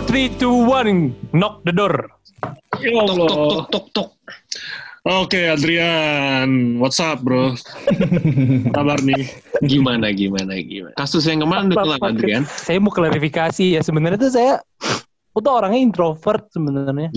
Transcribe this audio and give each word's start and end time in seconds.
four, 0.00 0.08
three, 0.08 0.32
two, 0.40 0.64
one, 0.64 1.12
knock 1.36 1.60
the 1.68 1.72
door. 1.76 2.08
Ya 2.80 3.04
Tok 3.04 3.04
Allah. 3.04 3.28
tok 3.28 3.30
tok 3.36 3.68
tok 3.68 3.86
tok. 3.92 4.08
Oke 5.04 5.48
Adrian, 5.48 6.80
what's 6.80 6.96
up 7.00 7.20
bro? 7.20 7.52
Kabar 8.76 8.96
nih? 9.04 9.28
Gimana 9.60 10.08
gimana 10.16 10.56
gimana? 10.60 10.96
Kasus 10.96 11.28
yang 11.28 11.44
kemarin 11.44 11.68
udah 11.72 11.84
kelar 11.84 12.00
Adrian. 12.16 12.48
Saya 12.48 12.80
mau 12.80 12.88
klarifikasi 12.88 13.76
ya 13.76 13.84
sebenarnya 13.84 14.16
tuh 14.16 14.32
saya 14.32 14.64
aku 15.32 15.38
tuh 15.44 15.52
orangnya 15.52 15.84
introvert 15.84 16.48
sebenarnya. 16.48 17.12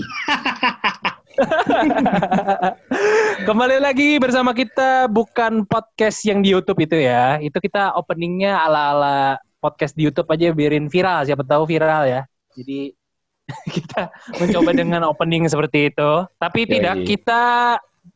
Kembali 3.48 3.80
lagi 3.80 4.20
bersama 4.20 4.52
kita 4.52 5.08
bukan 5.08 5.64
podcast 5.64 6.20
yang 6.28 6.44
di 6.44 6.52
YouTube 6.52 6.84
itu 6.84 7.00
ya. 7.00 7.40
Itu 7.40 7.64
kita 7.64 7.96
openingnya 7.96 8.60
ala-ala 8.60 9.40
podcast 9.60 9.96
di 9.96 10.04
YouTube 10.04 10.28
aja 10.28 10.52
biarin 10.52 10.92
viral. 10.92 11.24
Siapa 11.24 11.44
tahu 11.44 11.64
viral 11.68 12.04
ya. 12.08 12.28
Jadi 12.54 12.94
kita 13.76 14.08
mencoba 14.40 14.70
dengan 14.72 15.02
opening 15.04 15.44
seperti 15.50 15.92
itu. 15.92 16.10
Tapi 16.40 16.64
tidak, 16.64 17.04
Yoi. 17.04 17.06
kita 17.06 17.42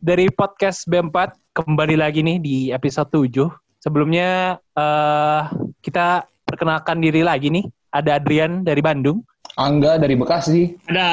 dari 0.00 0.30
podcast 0.32 0.88
B4 0.88 1.36
kembali 1.52 1.96
lagi 2.00 2.24
nih 2.24 2.38
di 2.40 2.56
episode 2.72 3.10
7. 3.12 3.50
Sebelumnya 3.78 4.56
eh 4.74 5.42
kita 5.82 6.26
perkenalkan 6.46 7.02
diri 7.02 7.20
lagi 7.22 7.52
nih. 7.52 7.66
Ada 7.92 8.20
Adrian 8.20 8.64
dari 8.64 8.80
Bandung. 8.84 9.24
Angga 9.58 9.98
dari 9.98 10.14
Bekasi. 10.14 10.76
Ada 10.86 11.08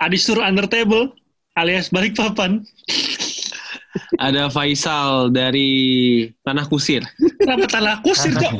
Adisur 0.00 0.38
Undertable 0.40 1.12
alias 1.56 1.92
Balikpapan. 1.92 2.64
Ada 4.16 4.48
Faisal 4.48 5.28
dari 5.28 5.70
Tanah 6.42 6.66
Kusir. 6.68 7.04
Kenapa 7.36 7.66
tanah 7.68 7.94
kusir 8.00 8.32
kok? 8.32 8.52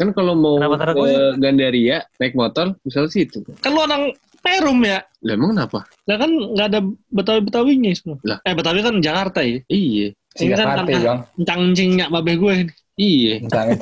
Kan 0.00 0.14
kalau 0.16 0.32
mau 0.38 0.56
Kenapa 0.56 0.76
Tanah 0.80 0.94
ke 0.94 1.00
Kusir? 1.00 1.20
Gandaria 1.36 1.98
naik 2.16 2.34
motor 2.38 2.72
misal 2.86 3.10
situ. 3.12 3.44
Kan 3.60 3.76
lu 3.76 3.80
orang 3.84 4.14
Perum 4.40 4.80
ya? 4.88 5.04
Lah 5.20 5.32
emang 5.36 5.52
kenapa? 5.52 5.84
Lah 6.08 6.16
kan 6.16 6.30
nggak 6.32 6.66
ada 6.72 6.80
Betawi-Betawinya 7.12 7.92
semua. 7.92 8.16
Lah. 8.24 8.38
Eh 8.48 8.56
Betawi 8.56 8.80
kan 8.80 8.96
Jakarta 9.04 9.44
ya? 9.44 9.60
Iya. 9.68 10.16
Ini 10.40 10.54
kan 10.56 10.88
encang-encingnya 11.36 12.08
babe 12.08 12.32
gue 12.40 12.52
ini. 12.64 12.72
Iya. 13.00 13.34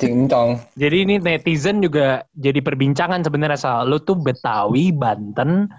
Encang. 0.03 0.49
Jadi 0.75 0.97
ini 1.07 1.15
netizen 1.19 1.79
juga 1.79 2.27
jadi 2.35 2.59
perbincangan 2.59 3.23
sebenarnya 3.23 3.59
soal 3.59 3.87
lu 3.87 4.03
tuh 4.03 4.19
Betawi, 4.19 4.91
Banten 4.91 5.71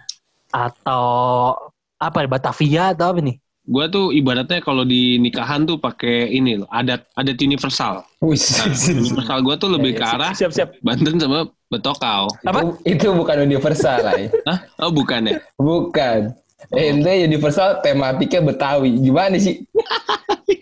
atau 0.48 1.52
apa 2.00 2.24
Batavia 2.24 2.96
atau 2.96 3.12
apa 3.12 3.20
nih? 3.20 3.36
Gua 3.70 3.86
tuh 3.86 4.10
ibaratnya 4.10 4.58
kalau 4.58 4.82
di 4.82 5.14
nikahan 5.22 5.62
tuh 5.62 5.78
pakai 5.78 6.26
ini 6.34 6.58
loh, 6.58 6.66
adat 6.74 7.06
adat 7.14 7.38
universal. 7.38 8.02
Wih, 8.18 8.34
Nah, 8.34 8.66
universal 8.98 9.38
gua 9.46 9.54
tuh 9.54 9.70
lebih 9.70 9.94
ke 9.94 10.02
arah 10.02 10.34
Siap 10.34 10.50
siap. 10.50 10.68
Banten 10.82 11.22
sama 11.22 11.46
Betokau. 11.70 12.26
Apa? 12.42 12.66
itu, 12.82 13.06
itu 13.06 13.06
bukan 13.14 13.46
universal 13.46 14.02
lah. 14.02 14.18
ya. 14.26 14.28
Hah? 14.50 14.58
Oh 14.82 14.90
bukan 14.90 15.30
ya? 15.30 15.38
Bukan. 15.54 16.34
Eh, 16.74 16.90
ente 16.92 17.14
universal 17.24 17.78
tematiknya 17.78 18.42
Betawi. 18.42 18.90
Gimana 18.98 19.38
sih? 19.38 19.62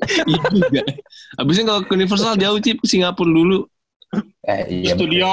Iya 0.09 0.41
juga. 0.53 0.83
Abisnya 1.37 1.65
kalau 1.69 1.81
universal 1.93 2.33
jauh 2.41 2.61
Cip, 2.65 2.81
ke 2.81 2.87
Singapura 2.89 3.29
dulu. 3.29 3.69
Eh, 4.45 4.85
iya, 4.85 4.97
Studio. 4.97 5.29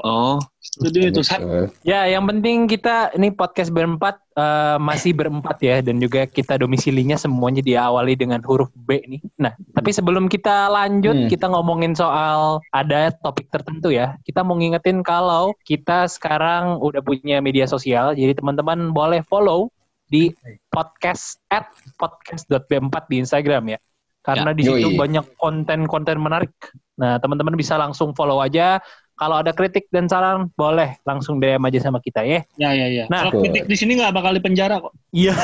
Oh, 0.00 0.40
itu. 0.72 1.20
Betul. 1.20 1.68
Ya, 1.84 2.08
yang 2.08 2.24
penting 2.24 2.64
kita 2.64 3.12
ini 3.12 3.28
podcast 3.28 3.68
berempat 3.68 4.16
eh, 4.32 4.76
masih 4.80 5.12
berempat 5.12 5.60
ya 5.60 5.84
dan 5.84 6.00
juga 6.00 6.24
kita 6.24 6.56
domisilinya 6.56 7.20
semuanya 7.20 7.60
diawali 7.60 8.16
dengan 8.16 8.40
huruf 8.40 8.72
B 8.72 9.04
nih. 9.04 9.20
Nah, 9.36 9.52
tapi 9.76 9.92
sebelum 9.92 10.32
kita 10.32 10.72
lanjut 10.72 11.12
Hmm. 11.12 11.28
kita 11.28 11.52
ngomongin 11.52 11.92
soal 11.92 12.64
ada 12.72 13.12
topik 13.12 13.52
tertentu 13.52 13.92
ya. 13.92 14.16
Kita 14.24 14.40
mau 14.40 14.56
ngingetin 14.56 15.04
kalau 15.04 15.52
kita 15.62 16.08
sekarang 16.08 16.80
udah 16.80 17.04
punya 17.04 17.44
media 17.44 17.68
sosial, 17.68 18.16
jadi 18.16 18.32
teman-teman 18.32 18.96
boleh 18.96 19.20
follow 19.28 19.68
di 20.08 20.32
podcast 20.68 21.36
at 21.48 21.68
podcast.b4 21.96 22.96
di 23.08 23.16
Instagram 23.20 23.76
ya. 23.76 23.78
Karena 24.22 24.54
Ya, 24.54 24.56
di 24.56 24.62
situ 24.62 24.88
yoi. 24.88 24.96
banyak 24.96 25.34
konten-konten 25.34 26.16
menarik. 26.16 26.54
Nah, 26.94 27.18
teman-teman 27.18 27.58
bisa 27.58 27.74
langsung 27.74 28.14
follow 28.14 28.38
aja. 28.38 28.78
Kalau 29.22 29.38
ada 29.38 29.54
kritik 29.54 29.86
dan 29.94 30.10
saran, 30.10 30.50
boleh 30.58 30.98
langsung 31.06 31.38
DM 31.38 31.62
aja 31.62 31.78
sama 31.78 32.02
kita 32.02 32.26
ya. 32.26 32.42
Ya 32.58 32.74
ya 32.74 32.90
ya. 32.90 33.04
Nah. 33.06 33.30
Kalau 33.30 33.38
kritik 33.46 33.70
di 33.70 33.76
sini 33.78 33.94
nggak 33.94 34.10
bakal 34.10 34.34
dipenjara 34.34 34.82
kok. 34.82 34.90
Iya. 35.14 35.34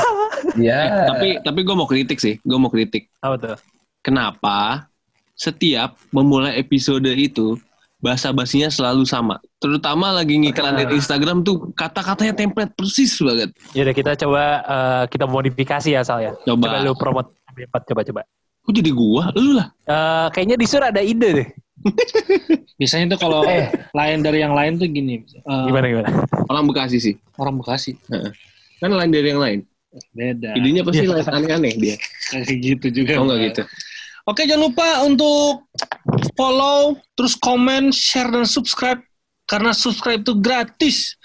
Iya. 0.59 0.78
eh, 0.83 1.06
tapi 1.06 1.28
tapi 1.47 1.61
gue 1.62 1.75
mau 1.78 1.87
kritik 1.87 2.19
sih, 2.19 2.43
gue 2.43 2.59
mau 2.59 2.67
kritik. 2.67 3.06
Apa 3.22 3.38
tuh? 3.38 3.56
Kenapa 4.03 4.91
setiap 5.38 5.94
memulai 6.11 6.59
episode 6.59 7.06
itu 7.15 7.55
bahasa 8.03 8.34
basinya 8.34 8.67
selalu 8.67 9.06
sama. 9.06 9.38
Terutama 9.62 10.11
lagi 10.11 10.34
ngiklan 10.38 10.83
di 10.83 10.99
Instagram 10.99 11.47
tuh 11.47 11.71
kata-katanya 11.78 12.34
template 12.34 12.75
persis 12.75 13.15
banget. 13.22 13.55
Yaudah 13.78 13.94
kita 13.94 14.12
coba 14.27 14.43
eh, 14.67 15.05
kita 15.11 15.31
modifikasi 15.31 15.94
ya 15.94 16.03
Sal 16.03 16.19
ya. 16.27 16.34
Coba. 16.43 16.83
lu 16.83 16.99
promote 16.99 17.31
B4 17.55 17.94
coba-coba. 17.94 18.27
Kok 18.67 18.75
jadi 18.75 18.91
gua? 18.91 19.31
Lu 19.38 19.55
lah. 19.55 19.71
Eh, 19.87 20.27
kayaknya 20.34 20.56
di 20.59 20.67
sur 20.67 20.83
ada 20.83 20.99
ide 20.99 21.31
deh. 21.31 21.49
Biasanya 22.78 23.16
tuh 23.16 23.21
kalau 23.21 23.43
Eh. 23.44 23.69
lain 23.91 24.19
dari 24.22 24.38
yang 24.38 24.54
lain 24.54 24.78
tuh 24.78 24.87
gini. 24.87 25.22
eh, 25.22 25.65
Gimana 25.66 25.87
gimana? 25.87 26.09
Orang 26.47 26.65
Bekasi 26.71 26.99
sih. 26.99 27.15
Orang 27.34 27.59
Bekasi. 27.59 27.99
Kan 28.78 28.94
lain 28.94 29.10
dari 29.10 29.28
yang 29.31 29.43
lain. 29.43 29.60
Beda. 30.15 30.54
Idenya 30.54 30.87
pasti 30.87 31.04
lain 31.04 31.26
aneh-aneh 31.26 31.75
dia. 31.75 31.97
Kayak 32.31 32.56
gitu 32.60 32.87
juga. 33.03 33.19
Oh 33.19 33.26
enggak 33.26 33.41
gitu. 33.50 33.62
Oke, 34.28 34.44
jangan 34.44 34.69
lupa 34.69 34.87
untuk 35.03 35.65
follow, 36.37 37.00
terus 37.16 37.32
komen, 37.34 37.88
share, 37.91 38.28
dan 38.28 38.44
subscribe. 38.44 39.00
Karena 39.49 39.72
subscribe 39.72 40.20
itu 40.20 40.37
gratis. 40.37 41.16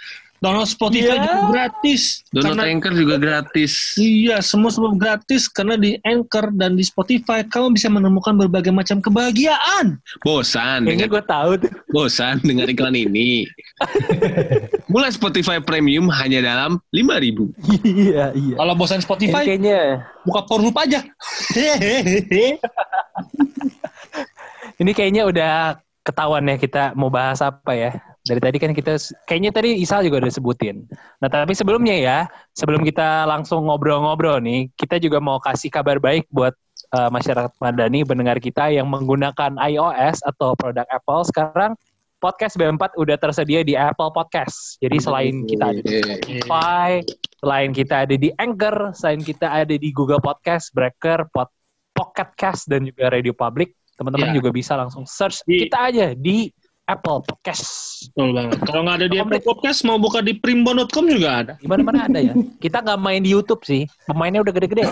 Download 0.44 0.68
Spotify 0.68 1.16
Iya. 1.16 1.24
juga 1.24 1.40
gratis. 1.48 2.02
Download 2.36 2.60
karena, 2.60 2.68
Anchor 2.68 2.92
juga 2.92 3.16
gratis. 3.16 3.96
Iya, 3.96 4.44
semua 4.44 4.76
semua 4.76 4.92
gratis. 4.92 5.48
Karena 5.48 5.80
di 5.80 5.96
Anchor 6.04 6.52
dan 6.52 6.76
di 6.76 6.84
Spotify, 6.84 7.48
kamu 7.48 7.72
bisa 7.72 7.88
menemukan 7.88 8.36
berbagai 8.36 8.70
macam 8.70 9.00
kebahagiaan. 9.00 10.04
Bosan 10.20 10.84
Kayaknya 10.84 11.08
dengan 11.08 11.14
gue 11.16 11.24
tahu 11.24 11.52
tuh. 11.64 11.72
bosan 11.96 12.44
dengan 12.44 12.68
iklan 12.68 12.92
ini. 12.92 13.48
Mulai 14.92 15.10
Spotify 15.10 15.64
Premium 15.64 16.12
hanya 16.12 16.44
dalam 16.44 16.78
5000 16.92 17.56
iya 17.88 18.36
iya. 18.36 18.56
Kalau 18.60 18.74
bosan 18.76 19.00
Ini 19.00 19.06
Spotify, 19.08 19.44
kayaknya 19.48 20.04
buka 20.28 20.44
Pornhub 20.44 20.76
aja. 20.76 21.00
ini 24.82 24.92
kayaknya 24.92 25.24
udah 25.24 25.54
ketahuan 26.04 26.44
ya 26.46 26.56
kita 26.60 26.84
mau 26.94 27.08
bahas 27.08 27.40
apa 27.40 27.72
ya. 27.74 27.92
Dari 28.24 28.40
tadi 28.40 28.56
kan 28.56 28.72
kita 28.72 28.96
kayaknya 29.28 29.52
tadi 29.52 29.84
Isal 29.84 30.08
juga 30.08 30.24
udah 30.24 30.32
sebutin. 30.32 30.88
Nah, 31.20 31.28
tapi 31.28 31.52
sebelumnya 31.52 31.92
ya, 31.92 32.18
sebelum 32.56 32.80
kita 32.88 33.28
langsung 33.28 33.68
ngobrol-ngobrol 33.68 34.40
nih, 34.40 34.72
kita 34.80 34.96
juga 34.96 35.20
mau 35.20 35.44
kasih 35.44 35.68
kabar 35.68 36.00
baik 36.00 36.32
buat 36.32 36.56
eh, 36.96 37.10
masyarakat 37.12 37.52
Madani 37.60 38.08
pendengar 38.08 38.40
kita 38.40 38.72
yang 38.72 38.88
menggunakan 38.88 39.60
iOS 39.60 40.24
atau 40.24 40.56
produk 40.56 40.88
Apple 40.88 41.28
sekarang 41.28 41.76
podcast 42.24 42.56
B4 42.56 42.96
udah 42.96 43.20
tersedia 43.20 43.68
di 43.68 43.76
Apple 43.76 44.08
Podcast. 44.16 44.80
Jadi 44.80 44.96
selain 45.04 45.44
kita 45.44 45.76
ada 45.76 45.82
di 45.84 45.92
Spotify, 46.00 46.90
selain 47.44 47.70
kita 47.76 47.96
ada 48.08 48.16
di 48.16 48.30
Anchor, 48.40 48.96
selain 48.96 49.20
kita 49.20 49.48
ada 49.52 49.76
di 49.76 49.90
Google 49.92 50.24
Podcast, 50.24 50.72
Breaker, 50.72 51.28
Pod, 51.36 51.52
Pocket 51.92 52.32
Cast 52.40 52.72
dan 52.72 52.88
juga 52.88 53.12
Radio 53.12 53.36
Public, 53.36 53.76
teman-teman 54.00 54.32
Iya. 54.32 54.40
juga 54.40 54.50
bisa 54.56 54.80
langsung 54.80 55.04
search 55.04 55.44
Di- 55.44 55.68
kita 55.68 55.92
aja 55.92 56.08
di 56.16 56.48
Apple 56.88 57.24
Podcast. 57.24 57.64
Betul 58.12 58.36
banget. 58.36 58.60
Kalau 58.68 58.82
nggak 58.84 58.98
ada 59.00 59.08
di. 59.08 59.18
Apple 59.20 59.44
Podcast, 59.44 59.88
mau 59.88 59.96
buka 59.96 60.20
di 60.20 60.36
primbon.com 60.36 61.06
juga 61.08 61.30
ada. 61.40 61.54
Di 61.60 61.68
mana-mana 61.68 62.12
ada 62.12 62.20
ya. 62.20 62.36
Kita 62.60 62.84
nggak 62.84 63.00
main 63.00 63.24
di 63.24 63.32
YouTube 63.32 63.64
sih. 63.64 63.88
Pemainnya 64.04 64.44
udah 64.44 64.52
gede-gede. 64.52 64.84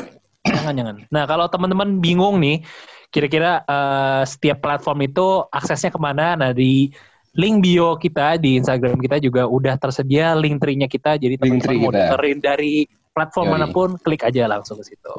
Jangan-jangan. 0.48 1.06
Nah, 1.12 1.24
kalau 1.28 1.46
teman-teman 1.52 2.00
bingung 2.00 2.40
nih, 2.40 2.64
kira-kira 3.12 3.62
eh, 3.68 4.24
setiap 4.24 4.64
platform 4.64 5.04
itu 5.12 5.44
aksesnya 5.52 5.92
ke 5.92 6.00
mana? 6.00 6.40
Nah, 6.40 6.56
di 6.56 6.90
link 7.36 7.64
bio 7.64 7.96
kita 7.96 8.36
di 8.40 8.60
Instagram 8.60 9.00
kita 9.00 9.20
juga 9.24 9.48
udah 9.48 9.76
tersedia 9.80 10.36
link 10.36 10.64
tree-nya 10.64 10.88
kita. 10.88 11.20
Jadi 11.20 11.36
Link 11.36 11.44
teman-teman 11.44 11.64
tree 11.68 11.80
mau 11.80 11.92
kita. 11.92 12.00
dengerin 12.00 12.40
dari 12.40 12.74
platform 13.12 13.48
Yoi. 13.52 13.54
mana 13.54 13.68
pun, 13.68 13.90
klik 14.00 14.24
aja 14.24 14.48
langsung 14.48 14.80
ke 14.80 14.96
situ. 14.96 15.12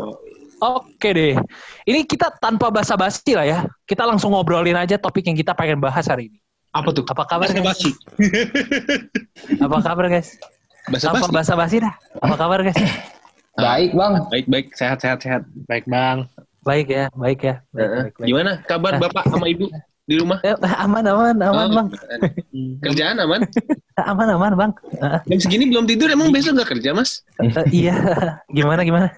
Oke 0.62 1.10
deh. 1.12 1.34
Ini 1.84 2.06
kita 2.06 2.32
tanpa 2.38 2.70
basa-basi 2.70 3.34
lah 3.34 3.44
ya. 3.44 3.58
Kita 3.84 4.06
langsung 4.06 4.32
ngobrolin 4.32 4.78
aja 4.78 4.96
topik 4.96 5.26
yang 5.26 5.34
kita 5.34 5.52
pengen 5.52 5.82
bahas 5.82 6.06
hari 6.06 6.30
ini. 6.30 6.41
Apa 6.72 6.88
tuh? 6.90 7.04
Apa 7.04 7.22
kabar 7.28 7.46
Basa 7.46 7.54
guys? 7.54 7.66
basi. 7.69 7.90
Apa 9.64 9.76
kabar 9.78 10.06
guys? 10.08 10.28
Bahasa 10.88 11.04
Tanpa 11.08 11.20
basi. 11.22 11.34
basa-basi 11.36 11.76
dah. 11.78 11.94
Apa 12.19 12.34
kabar 12.38 12.58
guys? 12.62 12.80
Baik, 13.54 13.92
Bang. 13.92 14.16
Baik 14.32 14.48
baik 14.48 14.66
sehat 14.72 14.98
sehat 14.98 15.20
sehat. 15.20 15.44
Baik 15.69 15.84
bang. 15.84 16.24
Baik 16.64 16.88
ya, 16.88 17.04
baik 17.12 17.44
ya. 17.44 17.60
Baik, 17.69 17.84
Heeh. 17.84 18.02
baik, 18.02 18.14
baik. 18.16 18.26
Gimana 18.26 18.50
kabar 18.64 18.92
bapak 18.96 19.24
sama 19.28 19.44
ibu 19.44 19.69
di 20.02 20.14
rumah? 20.16 20.40
Eh, 20.40 20.56
aman, 20.80 21.04
aman, 21.04 21.36
aman, 21.36 21.52
Oh, 21.60 21.74
bang. 21.76 21.88
Kerjaan 22.88 23.20
aman? 23.20 23.44
Aman, 24.00 24.28
aman, 24.32 24.52
bang. 24.56 24.72
Jam 25.28 25.38
segini 25.38 25.68
belum 25.68 25.84
tidur 25.84 26.08
emang 26.08 26.32
besok 26.32 26.56
nggak 26.56 26.70
kerja 26.72 26.96
mas? 26.96 27.20
eh, 27.36 27.52
iya, 27.68 27.92
gimana, 28.48 28.88
gimana? 28.88 29.12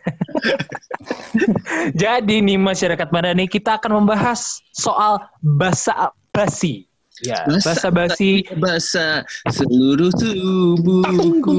Jadi 1.95 2.43
nih 2.43 2.59
masyarakat 2.59 3.09
Madani 3.09 3.47
kita 3.47 3.79
akan 3.79 4.03
membahas 4.03 4.59
soal 4.75 5.23
basa 5.39 6.11
basi. 6.35 6.91
Ya, 7.23 7.47
Basa- 7.47 7.79
bahasa 7.79 7.89
basi 7.95 8.43
Basah 8.59 9.23
seluruh 9.47 10.11
tubuhku. 10.19 11.55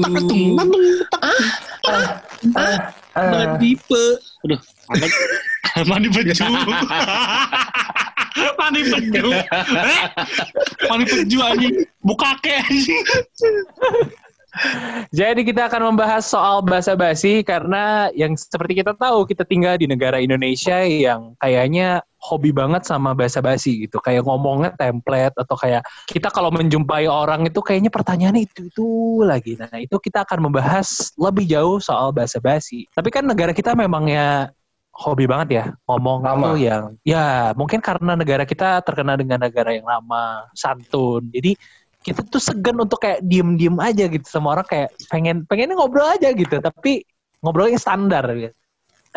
Ah, 2.52 2.92
Mandi 3.16 3.72
pe. 3.88 4.02
Aduh, 4.44 4.60
mandi 5.88 6.08
peju. 6.12 6.44
mandi 8.60 8.80
peju. 8.84 9.32
Eh? 9.32 10.00
Mandi 10.92 11.04
peju 11.08 11.38
anjing. 11.40 11.76
Bukake 12.04 12.60
anjing. 12.60 13.00
Jadi 15.12 15.44
kita 15.44 15.68
akan 15.68 15.92
membahas 15.92 16.24
soal 16.24 16.64
bahasa 16.64 16.96
basi 16.96 17.44
karena 17.44 18.08
yang 18.16 18.32
seperti 18.34 18.80
kita 18.80 18.96
tahu 18.96 19.28
kita 19.28 19.44
tinggal 19.44 19.76
di 19.76 19.84
negara 19.84 20.16
Indonesia 20.16 20.80
yang 20.82 21.36
kayaknya 21.38 22.00
hobi 22.16 22.50
banget 22.50 22.88
sama 22.88 23.12
bahasa 23.12 23.44
basi 23.44 23.86
gitu. 23.86 24.00
Kayak 24.00 24.26
ngomongnya 24.26 24.72
template 24.74 25.36
atau 25.36 25.56
kayak 25.56 25.84
kita 26.08 26.32
kalau 26.32 26.48
menjumpai 26.50 27.06
orang 27.06 27.46
itu 27.46 27.60
kayaknya 27.60 27.92
pertanyaannya 27.92 28.42
itu 28.48 28.60
itu 28.72 28.88
lagi. 29.22 29.54
Nah 29.60 29.78
itu 29.78 29.96
kita 30.00 30.24
akan 30.24 30.50
membahas 30.50 31.12
lebih 31.20 31.46
jauh 31.46 31.78
soal 31.78 32.10
bahasa 32.10 32.40
basi. 32.40 32.88
Tapi 32.96 33.12
kan 33.12 33.28
negara 33.28 33.52
kita 33.52 33.76
memangnya 33.76 34.50
hobi 34.96 35.28
banget 35.28 35.48
ya 35.52 35.64
ngomong 35.84 36.24
Lama. 36.24 36.40
tuh 36.40 36.56
yang 36.56 36.84
ya 37.04 37.52
mungkin 37.52 37.84
karena 37.84 38.16
negara 38.16 38.48
kita 38.48 38.80
terkenal 38.80 39.20
dengan 39.20 39.44
negara 39.44 39.76
yang 39.76 39.84
lama 39.84 40.48
santun 40.56 41.28
jadi 41.28 41.52
kita 42.06 42.22
tuh 42.30 42.38
segan 42.38 42.78
untuk 42.78 43.02
kayak 43.02 43.18
diem-diem 43.26 43.74
aja 43.82 44.06
gitu 44.06 44.22
sama 44.30 44.54
orang 44.54 44.66
kayak 44.70 44.94
pengen 45.10 45.42
pengennya 45.50 45.74
ngobrol 45.74 46.06
aja 46.06 46.30
gitu 46.30 46.62
tapi 46.62 47.02
ngobrolnya 47.42 47.82
standar 47.82 48.22
gitu. 48.30 48.54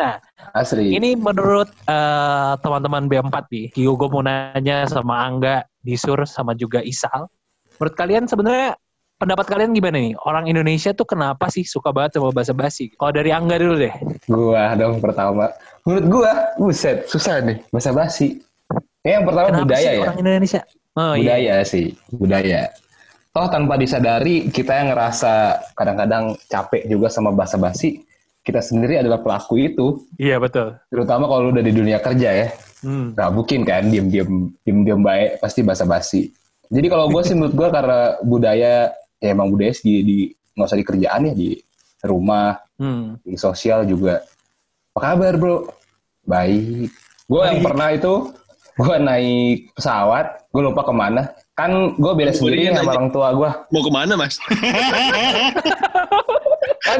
Nah, 0.00 0.16
Asli. 0.56 0.96
ini 0.96 1.12
menurut 1.12 1.68
eh, 1.84 2.52
teman-teman 2.64 3.04
B4 3.04 3.36
nih, 3.52 3.64
gue 3.76 4.08
mau 4.08 4.24
nanya 4.24 4.88
sama 4.88 5.28
Angga, 5.28 5.68
Disur, 5.84 6.24
sama 6.24 6.56
juga 6.56 6.80
Isal. 6.80 7.28
Menurut 7.76 7.94
kalian 8.00 8.24
sebenarnya 8.24 8.80
pendapat 9.20 9.44
kalian 9.52 9.76
gimana 9.76 10.00
nih? 10.00 10.16
Orang 10.24 10.48
Indonesia 10.48 10.96
tuh 10.96 11.04
kenapa 11.04 11.52
sih 11.52 11.68
suka 11.68 11.92
banget 11.92 12.16
sama 12.16 12.32
bahasa 12.32 12.56
basi? 12.56 12.88
Kalau 12.96 13.12
dari 13.12 13.28
Angga 13.28 13.60
dulu 13.60 13.76
deh. 13.76 13.92
Gua 14.24 14.72
dong 14.72 15.04
pertama. 15.04 15.52
Menurut 15.84 16.06
gua, 16.08 16.32
buset, 16.56 17.04
susah 17.04 17.44
nih. 17.44 17.60
Bahasa 17.68 17.92
basi. 17.92 18.40
Ya, 19.04 19.20
yang 19.20 19.24
pertama 19.28 19.48
Kenapa 19.52 19.64
budaya 19.68 19.80
sih 19.84 19.92
ya. 19.92 20.00
orang 20.04 20.18
Indonesia? 20.20 20.60
Oh 21.00 21.16
iya. 21.16 21.32
budaya 21.40 21.54
sih, 21.64 21.96
budaya. 22.12 22.68
Toh 23.32 23.46
tanpa 23.48 23.80
disadari 23.80 24.52
kita 24.52 24.74
yang 24.74 24.92
ngerasa 24.92 25.32
kadang-kadang 25.72 26.36
capek 26.44 26.84
juga 26.84 27.08
sama 27.08 27.32
bahasa 27.32 27.56
basi, 27.56 28.04
kita 28.44 28.60
sendiri 28.60 29.00
adalah 29.00 29.24
pelaku 29.24 29.54
itu. 29.56 29.86
Iya 30.20 30.36
betul. 30.36 30.76
Terutama 30.92 31.24
kalau 31.24 31.48
udah 31.48 31.64
di 31.64 31.72
dunia 31.72 32.02
kerja 32.04 32.30
ya. 32.36 32.48
Hmm. 32.84 33.16
Nggak 33.16 33.30
mungkin 33.32 33.60
kan 33.64 33.88
diem-diem 33.88 34.30
diem-diem 34.60 35.00
baik 35.00 35.40
pasti 35.40 35.64
bahasa 35.64 35.88
basi. 35.88 36.28
Jadi 36.68 36.86
kalau 36.86 37.08
gue 37.08 37.22
sih 37.24 37.32
menurut 37.32 37.54
gue 37.56 37.68
karena 37.72 38.00
budaya 38.20 38.92
ya 39.20 39.28
emang 39.32 39.48
budaya 39.48 39.72
sih 39.72 39.84
di, 39.84 39.96
di 40.04 40.18
nggak 40.52 40.66
usah 40.68 40.78
di 40.78 40.86
kerjaan 40.86 41.28
ya 41.30 41.32
di 41.32 41.48
rumah 42.04 42.60
Hmm. 42.80 43.20
di 43.20 43.36
sosial 43.36 43.84
juga. 43.84 44.24
Apa 44.90 45.12
kabar 45.12 45.36
bro? 45.36 45.68
Baik. 46.24 46.88
Gue 47.28 47.42
yang 47.44 47.60
pernah 47.60 47.92
itu, 47.92 48.32
gue 48.80 48.96
naik 48.96 49.76
pesawat, 49.76 50.48
gue 50.48 50.62
lupa 50.64 50.80
ke 50.88 50.92
mana. 50.96 51.22
Kan 51.52 51.92
gue 52.00 52.12
beda 52.16 52.32
sendiri 52.32 52.72
sama 52.72 52.80
nanya. 52.80 52.92
orang 52.96 53.08
tua 53.12 53.28
gue. 53.36 53.50
Mau 53.68 53.82
ke 53.84 53.92
mana 53.92 54.12
mas? 54.16 54.40
Kan, 56.80 56.98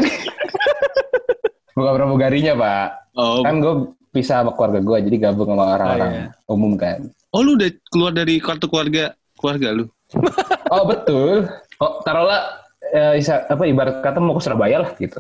bukan 1.73 1.93
pramugarinya 1.97 2.53
pak. 2.53 2.89
Oh, 3.17 3.41
Kan 3.41 3.65
gue 3.65 3.75
pisah 4.13 4.45
sama 4.45 4.53
keluarga 4.53 4.81
gue, 4.85 4.97
jadi 5.09 5.17
gabung 5.31 5.57
sama 5.57 5.65
orang-orang 5.79 6.11
iya. 6.13 6.27
umum 6.51 6.75
kan. 6.75 6.99
oh 7.31 7.47
lu 7.47 7.55
udah 7.55 7.71
keluar 7.95 8.11
dari 8.11 8.43
kartu 8.43 8.67
keluarga 8.67 9.15
keluarga 9.39 9.69
lu? 9.73 9.85
Oh 10.71 10.87
betul. 10.87 11.51
Oh 11.83 11.99
taruhlah 12.07 12.63
eh, 12.95 13.19
isa- 13.19 13.43
apa 13.51 13.67
ibarat 13.67 14.03
kata 14.07 14.23
mau 14.23 14.39
ke 14.39 14.43
Surabaya 14.43 14.87
lah 14.87 14.91
gitu. 14.99 15.19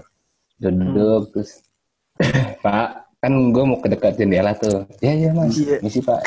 Duduk 0.62 1.34
terus, 1.34 1.66
Pak 2.66 3.09
kan 3.20 3.32
gue 3.52 3.64
mau 3.68 3.76
ke 3.78 3.88
dekat 3.92 4.16
jendela 4.16 4.56
tuh. 4.56 4.88
Ya 5.04 5.12
ya 5.12 5.30
mas, 5.36 5.60
misi 5.84 6.00
Pak. 6.00 6.20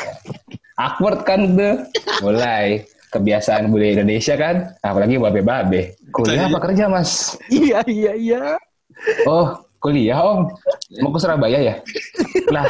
Awkward 0.78 1.26
kan 1.26 1.58
tuh. 1.58 1.82
Mulai 2.22 2.86
kebiasaan 3.10 3.70
budaya 3.70 4.02
Indonesia 4.02 4.34
kan, 4.34 4.74
apalagi 4.82 5.18
babe-babe. 5.18 5.98
Kuliah 6.14 6.46
apa 6.46 6.58
kerja 6.62 6.86
mas? 6.86 7.34
Iya 7.50 7.82
iya 7.86 8.12
iya. 8.14 8.42
Oh 9.26 9.58
kuliah 9.82 10.16
om, 10.22 10.48
mau 11.02 11.10
ke 11.12 11.18
Surabaya 11.20 11.58
ya? 11.60 11.74
Lah 12.48 12.66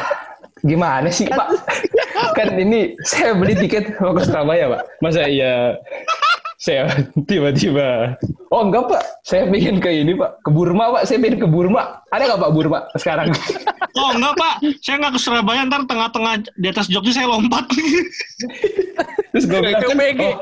gimana 0.65 1.07
sih 1.13 1.29
Pak? 1.29 1.49
Kan 2.35 2.57
ini 2.59 2.97
saya 3.05 3.37
beli 3.37 3.55
tiket 3.55 4.01
mau 4.01 4.17
ke 4.17 4.25
Surabaya 4.25 4.73
Pak. 4.73 4.83
Masa 5.05 5.29
iya 5.29 5.77
saya 6.65 6.89
tiba-tiba 7.29 8.17
oh 8.49 8.65
enggak 8.65 8.89
Pak, 8.89 9.03
saya 9.21 9.45
pengen 9.45 9.77
ke 9.77 9.91
ini 9.93 10.17
Pak, 10.17 10.41
ke 10.41 10.49
Burma 10.49 10.97
Pak, 10.97 11.03
saya 11.05 11.21
pengen 11.21 11.37
ke 11.37 11.49
Burma. 11.51 12.01
Ada 12.09 12.23
nggak 12.25 12.41
Pak 12.41 12.53
Burma 12.57 12.79
sekarang? 12.97 13.29
Oh 13.95 14.11
enggak 14.11 14.35
pak, 14.35 14.55
saya 14.83 14.99
nggak 14.99 15.15
ke 15.15 15.21
Surabaya 15.23 15.63
ntar 15.71 15.87
tengah-tengah 15.87 16.43
di 16.59 16.67
atas 16.67 16.91
Jogja 16.91 17.15
saya 17.15 17.31
lompat. 17.31 17.63
Terus 19.31 19.45
gue 19.47 19.55
bilang 19.55 19.79
kan, 19.79 19.95
PG. 19.95 20.19
oh, 20.19 20.35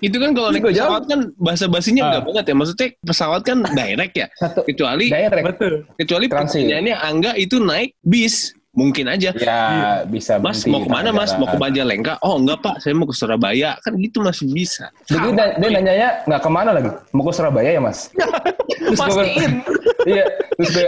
Itu 0.00 0.16
kan 0.16 0.30
kalau 0.32 0.52
naik 0.52 0.64
pesawat 0.64 1.08
kan 1.08 1.20
bahasa 1.40 1.64
basinya 1.68 2.02
Ah. 2.04 2.08
enggak 2.12 2.24
banget 2.28 2.44
ya. 2.44 2.54
Maksudnya 2.56 2.88
pesawat 3.00 3.40
kan 3.44 3.58
direct 3.64 4.12
ya. 4.12 4.26
satu 4.36 4.60
Kecuali 4.64 5.08
direct. 5.08 5.44
Betul. 5.56 5.74
kecuali 5.96 6.26
Transit. 6.28 6.60
pertanyaannya 6.60 6.96
Angga 7.00 7.32
itu 7.36 7.56
naik 7.60 7.96
bis. 8.04 8.52
Mungkin 8.70 9.10
aja. 9.10 9.34
Ya 9.34 9.60
bisa 10.06 10.38
Mas 10.38 10.62
mau 10.62 10.86
ke 10.86 10.90
mana 10.90 11.10
mas? 11.10 11.34
Mau 11.34 11.50
ke. 11.50 11.58
Majalengka? 11.58 12.22
Oh 12.22 12.38
enggak 12.38 12.62
pak, 12.62 12.78
saya 12.78 12.94
mau 12.94 13.06
ke 13.10 13.14
Surabaya. 13.18 13.74
Kan 13.82 13.98
gitu 13.98 14.22
masih 14.22 14.46
bisa. 14.46 14.94
Jadi 15.10 15.34
dia, 15.34 15.46
dia 15.58 15.68
nanyanya 15.74 16.08
nggak 16.30 16.40
ke 16.40 16.50
mana 16.50 16.70
lagi? 16.78 16.90
Mau 17.10 17.26
ke 17.26 17.34
Surabaya 17.34 17.70
ya 17.74 17.82
mas? 17.82 18.14
Terus 18.70 18.98
bilang, 19.02 19.10
Pastiin. 19.10 19.52
iya. 20.14 20.24
Terus 20.54 20.68
gue, 20.70 20.86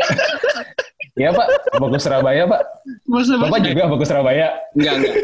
Iya 1.12 1.28
pak, 1.28 1.46
mau 1.76 1.92
ke 1.92 1.98
Surabaya 2.00 2.42
pak. 2.48 2.62
Masa 3.04 3.36
Bapak 3.36 3.60
juga 3.60 3.82
mau 3.84 3.98
ke 4.00 4.06
Surabaya. 4.08 4.46
Enggak 4.72 4.94
enggak. 4.96 5.14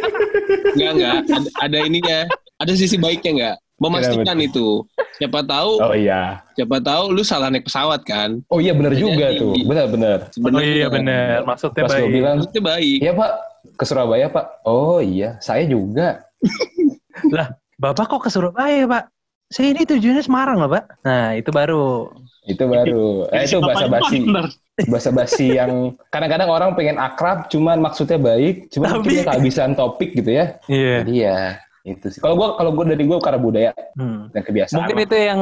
Enggak 0.75 0.91
enggak. 0.93 1.17
Ada, 1.25 1.49
ada 1.65 1.79
ininya. 1.87 2.19
Ada 2.59 2.73
sisi 2.75 2.97
baiknya 3.01 3.31
enggak? 3.33 3.57
Memastikan 3.79 4.37
itu. 4.39 4.83
Siapa 5.17 5.41
tahu, 5.41 5.79
Oh 5.79 5.95
iya. 5.95 6.43
siapa 6.53 6.79
tahu 6.79 7.11
lu 7.11 7.23
salah 7.23 7.47
naik 7.47 7.67
pesawat 7.67 8.03
kan. 8.03 8.43
Oh 8.47 8.59
iya 8.59 8.75
benar 8.75 8.91
juga 8.93 9.31
jadi. 9.31 9.39
tuh. 9.39 9.55
Benar-benar. 9.63 10.19
Oh 10.21 10.31
Sebenarnya 10.31 10.75
iya 10.75 10.89
benar. 10.89 11.37
Maksudnya 11.45 11.83
Pas 11.83 11.93
baik. 11.93 12.11
bilang, 12.11 12.37
Maksudnya 12.39 12.63
baik. 12.65 12.99
iya 12.99 13.13
pak, 13.13 13.31
ke 13.75 13.85
Surabaya 13.85 14.27
pak. 14.29 14.47
Oh 14.63 14.99
iya, 14.99 15.39
saya 15.39 15.63
juga. 15.65 16.23
Lah, 17.29 17.51
Bapak 17.75 18.07
kok 18.09 18.23
ke 18.23 18.31
Surabaya, 18.31 18.87
Pak? 18.87 19.05
Saya 19.49 19.71
ini 19.71 19.83
tujuannya 19.83 20.21
Semarang 20.21 20.59
loh, 20.59 20.69
Pak. 20.69 21.03
Nah, 21.03 21.35
itu 21.35 21.49
baru. 21.49 22.11
Itu 22.45 22.67
baru. 22.67 23.23
Eh, 23.35 23.43
itu 23.43 23.59
bahasa 23.59 23.87
basi. 23.87 24.19
Bahasa 24.87 25.11
basi 25.11 25.47
yang 25.53 25.95
kadang-kadang 26.11 26.47
orang 26.47 26.71
pengen 26.75 26.95
akrab, 26.95 27.47
cuman 27.47 27.79
maksudnya 27.79 28.19
baik, 28.19 28.71
cuman 28.71 28.87
Tapi- 28.89 28.99
mungkin 28.99 29.15
dia 29.15 29.25
kehabisan 29.25 29.71
topik 29.75 30.11
gitu 30.13 30.31
ya. 30.33 30.59
Iya. 30.67 30.95
Jadi 31.03 31.15
ya 31.19 31.39
itu 31.89 32.13
sih. 32.13 32.21
Kalau 32.21 32.37
gua 32.37 32.49
kalau 32.55 32.77
gua 32.77 32.85
dari 32.85 33.05
gua 33.05 33.19
karena 33.19 33.41
budaya 33.41 33.73
Hmm. 33.97 34.29
dan 34.31 34.43
kebiasaan. 34.43 34.79
Mungkin 34.85 34.99
itu 35.01 35.17
yang 35.17 35.41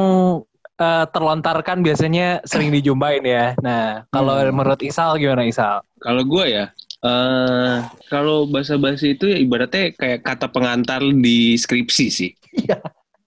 eh, 0.77 1.05
terlontarkan 1.09 1.81
biasanya 1.81 2.45
sering 2.45 2.69
dijumpain 2.69 3.25
ya. 3.25 3.57
Nah, 3.59 4.05
kalau 4.13 4.37
Hmm. 4.37 4.53
menurut 4.53 4.77
Isal 4.79 5.17
gimana 5.17 5.49
Isal? 5.49 5.81
Kalau 5.97 6.21
gue 6.21 6.45
ya, 6.45 6.69
eh 7.01 7.81
kalau 8.07 8.45
bahasa 8.45 8.77
basi 8.77 9.17
itu 9.17 9.25
ya 9.25 9.41
ibaratnya 9.41 9.89
kayak 9.97 10.21
kata 10.21 10.53
pengantar 10.53 11.01
di 11.01 11.57
skripsi 11.57 12.05
sih. 12.13 12.31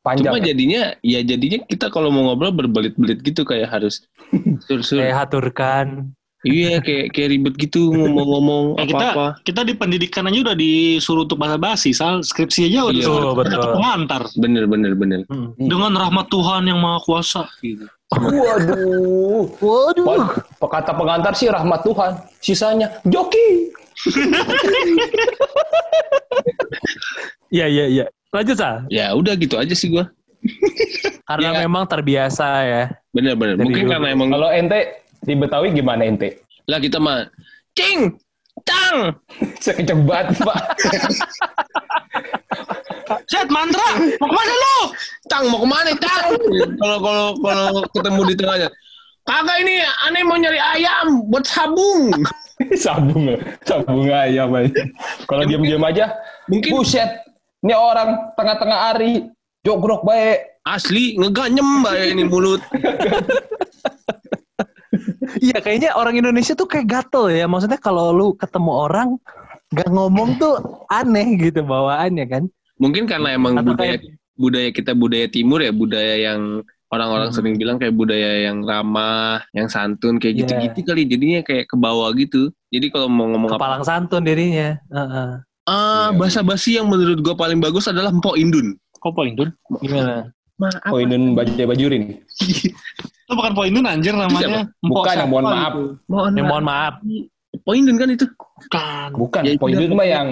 panjang. 0.00 0.32
Cuma 0.32 0.38
ya? 0.40 0.54
jadinya, 0.54 0.82
ya 1.04 1.20
jadinya 1.20 1.58
kita 1.66 1.92
kalau 1.92 2.08
mau 2.08 2.30
ngobrol 2.30 2.56
berbelit-belit 2.56 3.20
gitu 3.20 3.44
kayak 3.44 3.68
harus 3.68 4.06
sur-sur. 4.70 5.02
Kayak 5.02 5.28
haturkan. 5.28 6.14
Iya, 6.40 6.80
kayak 6.80 7.12
kayak 7.12 7.28
ribet 7.28 7.54
gitu 7.58 7.92
ngomong-ngomong 7.92 8.64
Ya, 8.74 8.84
kita 8.90 9.04
apa-apa. 9.06 9.26
kita 9.44 9.60
di 9.60 9.74
pendidikan 9.74 10.24
aja 10.24 10.38
udah 10.42 10.56
disuruh 10.56 11.24
untuk 11.24 11.36
bahasa 11.36 11.56
basi, 11.56 11.92
sal 11.92 12.20
skripsi 12.20 12.64
aja 12.66 12.80
udah 12.82 12.90
Iya, 12.90 12.98
disuruh 12.98 13.32
betul. 13.34 13.60
pengantar 13.74 14.22
Bener, 14.34 14.64
bener, 14.64 14.92
bener. 14.94 15.20
Hmm. 15.26 15.52
dengan 15.56 15.92
rahmat 15.92 16.26
Tuhan 16.26 16.64
yang 16.64 16.78
maha 16.78 16.98
kuasa. 17.00 17.44
Gitu. 17.58 17.84
Waduh. 18.10 19.52
Waduh. 19.54 20.32
Kata 20.58 20.92
pengantar 20.92 21.32
sih 21.32 21.46
rahmat 21.46 21.84
Tuhan. 21.84 22.12
Sisanya 22.38 22.88
joki. 23.04 23.68
Iya, 27.50 27.66
iya, 27.66 27.84
iya. 27.86 28.04
Lanjut, 28.30 28.56
Sal. 28.56 28.86
Ya 28.86 29.10
udah 29.10 29.34
gitu 29.34 29.58
aja 29.58 29.74
sih 29.74 29.90
gue. 29.90 30.04
Karena 31.22 31.50
Ya. 31.54 31.58
memang 31.60 31.84
terbiasa 31.84 32.46
ya. 32.62 32.82
Bener, 33.10 33.34
bener. 33.34 33.58
Mungkin 33.58 33.84
dulu. 33.84 33.92
karena 33.92 34.08
emang 34.08 34.28
Kalau 34.30 34.48
ente 34.48 34.80
di 35.24 35.32
Betawi 35.36 35.72
gimana 35.76 36.04
ente? 36.04 36.44
lah 36.70 36.78
kita 36.78 37.02
mah 37.02 37.26
cing, 37.74 38.14
tang. 38.62 39.10
Sekecep 39.64 39.98
banget, 40.06 40.38
Pak. 40.38 40.60
Set 43.26 43.50
mantra, 43.50 43.90
mau 44.22 44.28
ke 44.30 44.34
mana 44.38 44.54
lu? 44.54 44.78
Tang 45.26 45.44
mau 45.50 45.58
ke 45.58 45.66
mana 45.66 45.90
Tang? 45.98 46.30
Kalau 46.78 46.98
kalau 47.02 47.26
kalau 47.42 47.82
ketemu 47.90 48.20
di 48.30 48.34
tengahnya, 48.38 48.68
kagak 49.26 49.58
ini 49.66 49.82
aneh 50.06 50.22
mau 50.22 50.38
nyari 50.38 50.60
ayam 50.62 51.26
buat 51.26 51.42
sabung. 51.42 52.14
sabung, 52.86 53.34
sabung 53.66 54.06
ayam 54.06 54.54
aja. 54.54 54.82
Kalau 55.26 55.42
diam-diam 55.42 55.82
aja, 55.82 56.14
Mungkin 56.50 56.82
buset. 56.82 57.10
Ini 57.60 57.76
orang 57.76 58.34
tengah-tengah 58.34 58.78
hari 58.90 59.30
jogrok 59.62 60.02
baik. 60.02 60.62
Asli 60.66 61.16
ngeganyem 61.16 61.80
mbak 61.80 61.94
ini 62.14 62.24
mulut. 62.26 62.60
Iya 65.38 65.62
kayaknya 65.62 65.94
orang 65.94 66.18
Indonesia 66.18 66.58
tuh 66.58 66.66
kayak 66.66 66.90
gatel 66.90 67.30
ya. 67.30 67.46
Maksudnya 67.46 67.78
kalau 67.78 68.10
lu 68.10 68.34
ketemu 68.34 68.72
orang 68.90 69.08
gak 69.70 69.86
ngomong 69.86 70.34
tuh 70.36 70.58
aneh 70.90 71.38
gitu 71.38 71.62
bawaannya 71.62 72.26
kan. 72.26 72.42
Mungkin 72.82 73.06
karena 73.06 73.38
emang 73.38 73.54
Atau 73.54 73.70
budaya 73.70 73.94
kayak- 73.94 74.18
budaya 74.34 74.68
kita 74.72 74.92
budaya 74.96 75.26
timur 75.28 75.60
ya 75.60 75.70
budaya 75.70 76.14
yang 76.16 76.64
orang-orang 76.90 77.30
Hmm. 77.30 77.36
sering 77.36 77.54
bilang 77.54 77.78
kayak 77.78 77.94
budaya 77.94 78.50
yang 78.50 78.64
ramah, 78.64 79.44
yang 79.52 79.68
santun 79.68 80.18
kayak 80.18 80.34
Iya. 80.34 80.40
gitu-gitu 80.42 80.78
kali 80.82 81.02
jadinya 81.06 81.40
kayak 81.44 81.68
ke 81.68 81.76
bawah 81.78 82.10
gitu. 82.16 82.50
Jadi 82.72 82.86
kalau 82.88 83.06
mau 83.06 83.30
ngomong 83.30 83.52
apa 83.52 83.60
Kepalang 83.60 83.84
santun 83.84 84.24
dirinya. 84.24 84.74
Heeh. 84.90 85.30
ah 85.68 86.10
Iya. 86.10 86.18
bahasa 86.18 86.40
basi 86.42 86.74
yang 86.74 86.90
menurut 86.90 87.20
gua 87.20 87.36
paling 87.36 87.60
bagus 87.60 87.86
adalah 87.86 88.10
Mpok 88.10 88.34
Indun. 88.34 88.74
Kok 88.98 89.12
poin 89.14 89.32
dun? 89.32 89.54
Gimana? 89.78 90.34
Maaf. 90.58 90.92
Poinun 90.92 91.32
bajai 91.32 91.64
bajurin. 91.64 92.20
Itu 93.30 93.38
bukan 93.38 93.52
poin 93.54 93.70
dun 93.70 93.86
anjir 93.86 94.10
namanya. 94.10 94.66
Bukan, 94.82 95.14
yang 95.14 95.30
mohon 95.30 95.46
maaf. 95.46 95.72
Mohon 96.10 96.30
Ya, 96.34 96.42
maaf. 96.42 96.50
mohon 96.50 96.64
maaf. 96.66 96.94
Mpok 97.62 97.72
Indun 97.78 97.96
kan 98.02 98.08
itu. 98.10 98.26
Bukan. 98.26 99.08
Bukan, 99.14 99.40
Ya, 99.46 99.54
dah. 99.54 99.94
mah 99.94 100.06
yang 100.10 100.28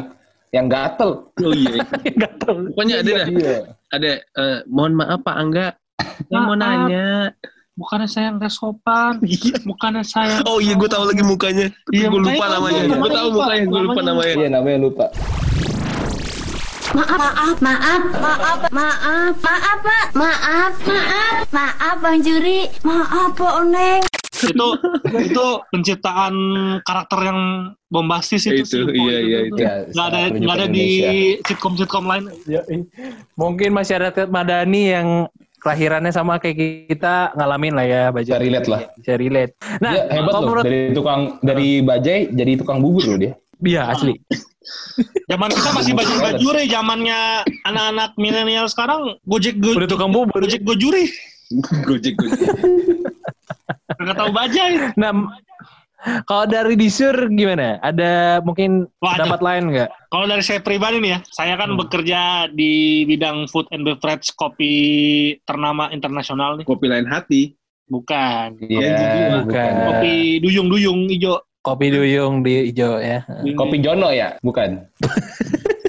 yang 0.50 0.66
gatel. 0.66 1.30
Oh 1.38 1.54
iya. 1.54 1.78
gatel. 2.26 2.56
Pokoknya 2.74 2.94
ada 2.98 3.10
dah. 3.22 3.26
Iya. 3.30 3.58
Ada 3.94 4.10
eh, 4.18 4.58
mohon 4.66 4.98
maaf 4.98 5.22
Pak 5.22 5.36
Angga. 5.38 5.66
Saya 6.26 6.40
mau 6.42 6.58
nanya. 6.58 7.30
Bukannya 7.78 8.10
saya 8.10 8.34
nggak 8.34 8.50
sopan. 8.50 9.22
Bukannya 9.62 10.02
saya. 10.02 10.42
Oh 10.42 10.58
iya 10.58 10.74
gue 10.74 10.90
tahu 10.90 11.06
lagi 11.06 11.22
mukanya. 11.22 11.70
Iya, 11.94 12.10
gue 12.10 12.18
lupa 12.18 12.44
namanya. 12.50 12.82
Gue 12.90 13.10
tahu 13.14 13.28
mukanya, 13.30 13.62
gue 13.62 13.80
lupa 13.86 14.00
Namanya 14.02 14.10
namanya. 14.10 14.34
Iya, 14.34 14.48
namanya 14.50 14.78
lupa. 14.82 15.06
Maaf, 16.88 17.20
maaf, 17.20 17.56
maaf, 17.60 18.02
maaf, 18.16 18.60
maaf, 18.72 19.34
maaf, 19.44 19.78
Pak. 19.84 20.06
Maaf, 20.16 20.72
maaf, 20.88 21.44
maaf, 21.52 21.96
Bang 22.00 22.24
Juri. 22.24 22.64
Maaf, 22.80 23.36
Pak 23.36 23.52
Oneng. 23.60 24.00
itu 24.38 24.68
itu 25.18 25.46
penciptaan 25.74 26.34
karakter 26.86 27.18
yang 27.26 27.40
bombastis 27.90 28.46
itu, 28.46 28.62
Itu, 28.62 28.86
sih, 28.86 28.94
iya, 28.94 29.18
iya, 29.18 29.38
itu. 29.50 29.58
Iya, 29.58 29.72
nggak 29.90 30.06
ada 30.14 30.20
nggak 30.30 30.56
ada 30.62 30.66
di 30.70 30.86
sitkom 31.42 31.74
sitkom 31.74 32.06
lain 32.06 32.30
Ya, 32.46 32.62
Mungkin 33.34 33.74
masyarakat 33.74 34.30
Madani 34.30 34.94
yang 34.94 35.26
kelahirannya 35.58 36.14
sama 36.14 36.38
kayak 36.38 36.86
kita 36.86 37.34
ngalamin 37.34 37.74
lah 37.74 37.84
ya 37.84 38.02
Baja. 38.14 38.38
Bisa 38.38 38.40
relate 38.40 38.68
lah. 38.70 38.80
Bisa 38.94 39.12
relate. 39.18 39.52
Nah, 39.82 39.92
Dia 39.92 40.02
hebat 40.06 40.30
kalau 40.32 40.38
loh 40.38 40.46
menurut 40.46 40.64
dari 40.64 40.80
tukang 40.94 41.20
dari 41.42 41.68
bajai 41.82 42.20
jadi 42.30 42.52
tukang 42.62 42.78
bubur 42.78 43.04
loh 43.10 43.18
dia. 43.18 43.32
Iya 43.58 43.90
asli. 43.90 44.14
zaman 45.26 45.48
kita 45.48 45.70
masih 45.70 45.92
baju 45.92 46.14
bajure 46.20 46.62
zamannya 46.64 47.20
anak-anak 47.62 48.10
milenial 48.14 48.66
sekarang 48.66 49.16
gojek 49.22 49.56
go, 49.56 49.72
Udah 49.72 49.86
tukang 49.86 50.10
bubur. 50.10 50.38
gojek 50.38 50.62
gojuri 50.62 51.06
Gojek 51.82 52.12
gojek. 52.14 52.44
nggak 53.94 54.16
tahu 54.16 54.30
bajai 54.30 54.92
Nah, 54.94 55.12
kalau 56.22 56.46
dari 56.46 56.74
Disur 56.74 57.10
gimana? 57.28 57.80
Ada 57.80 58.38
mungkin 58.40 58.86
Wah, 58.98 59.12
ada. 59.12 59.26
pendapat 59.26 59.40
lain 59.40 59.64
nggak? 59.68 59.90
kalau 60.08 60.24
dari 60.24 60.40
saya 60.40 60.60
pribadi 60.60 60.96
nih 60.98 61.10
ya 61.10 61.18
saya 61.26 61.54
kan 61.54 61.68
Hmm. 61.70 61.78
bekerja 61.78 62.20
di 62.48 62.72
bidang 63.04 63.44
food 63.46 63.66
and 63.70 63.82
beverage 63.82 64.30
kopi 64.32 64.72
ternama 65.42 65.88
internasional 65.88 66.54
nih 66.54 66.64
Kopi 66.64 66.86
lain 66.86 67.04
hati. 67.04 67.52
bukan 67.84 68.60
Iya, 68.60 69.40
bukan. 69.40 69.72
kopi 69.86 70.14
duyung 70.38 70.68
duyung 70.68 71.08
hijau 71.08 71.40
Kopi 71.68 71.86
duyung 71.92 72.40
di 72.40 72.72
hijau 72.72 72.96
ya. 72.96 73.20
Kopi 73.52 73.76
Jono 73.84 74.08
ya? 74.08 74.40
Bukan. 74.40 74.70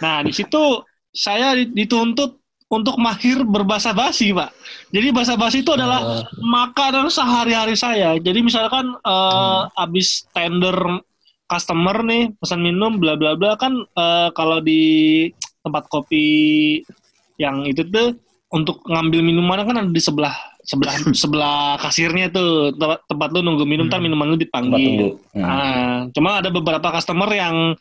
Nah, 0.00 0.24
di 0.24 0.32
situ 0.32 0.80
saya 1.12 1.52
di- 1.52 1.76
dituntut 1.76 2.40
untuk 2.72 2.96
mahir 2.96 3.44
berbahasa 3.44 3.92
basi, 3.92 4.32
Pak. 4.32 4.48
Jadi 4.88 5.12
bahasa 5.12 5.36
basi 5.36 5.60
itu 5.60 5.76
adalah 5.76 6.24
makanan 6.40 7.12
sehari-hari 7.12 7.76
saya. 7.76 8.16
Jadi 8.16 8.40
misalkan 8.40 8.96
eh, 8.96 9.60
abis 9.76 10.24
tender 10.32 11.04
customer 11.50 12.00
nih 12.00 12.32
pesan 12.38 12.64
minum 12.64 12.96
bla 12.96 13.12
bla 13.18 13.36
bla 13.36 13.60
kan 13.60 13.76
eh, 13.76 14.28
kalau 14.32 14.64
di 14.64 14.80
tempat 15.60 15.84
kopi 15.92 16.24
yang 17.36 17.68
itu 17.68 17.84
tuh 17.90 18.16
untuk 18.56 18.80
ngambil 18.88 19.20
minuman 19.20 19.66
kan 19.66 19.84
ada 19.84 19.90
di 19.90 20.00
sebelah 20.00 20.32
sebelah 20.62 20.94
sebelah 21.22 21.60
kasirnya 21.78 22.28
tuh 22.28 22.74
tempat, 22.74 23.00
tempat 23.06 23.28
lu 23.32 23.40
nunggu 23.42 23.64
minum 23.64 23.86
ntar 23.86 23.98
minuman 23.98 24.32
lu 24.32 24.36
dipanggil. 24.36 24.76
tunggu. 24.76 25.08
Hmm. 25.34 25.44
Ah, 25.44 25.98
cuma 26.12 26.40
ada 26.40 26.48
beberapa 26.48 26.88
customer 26.90 27.28
yang 27.30 27.74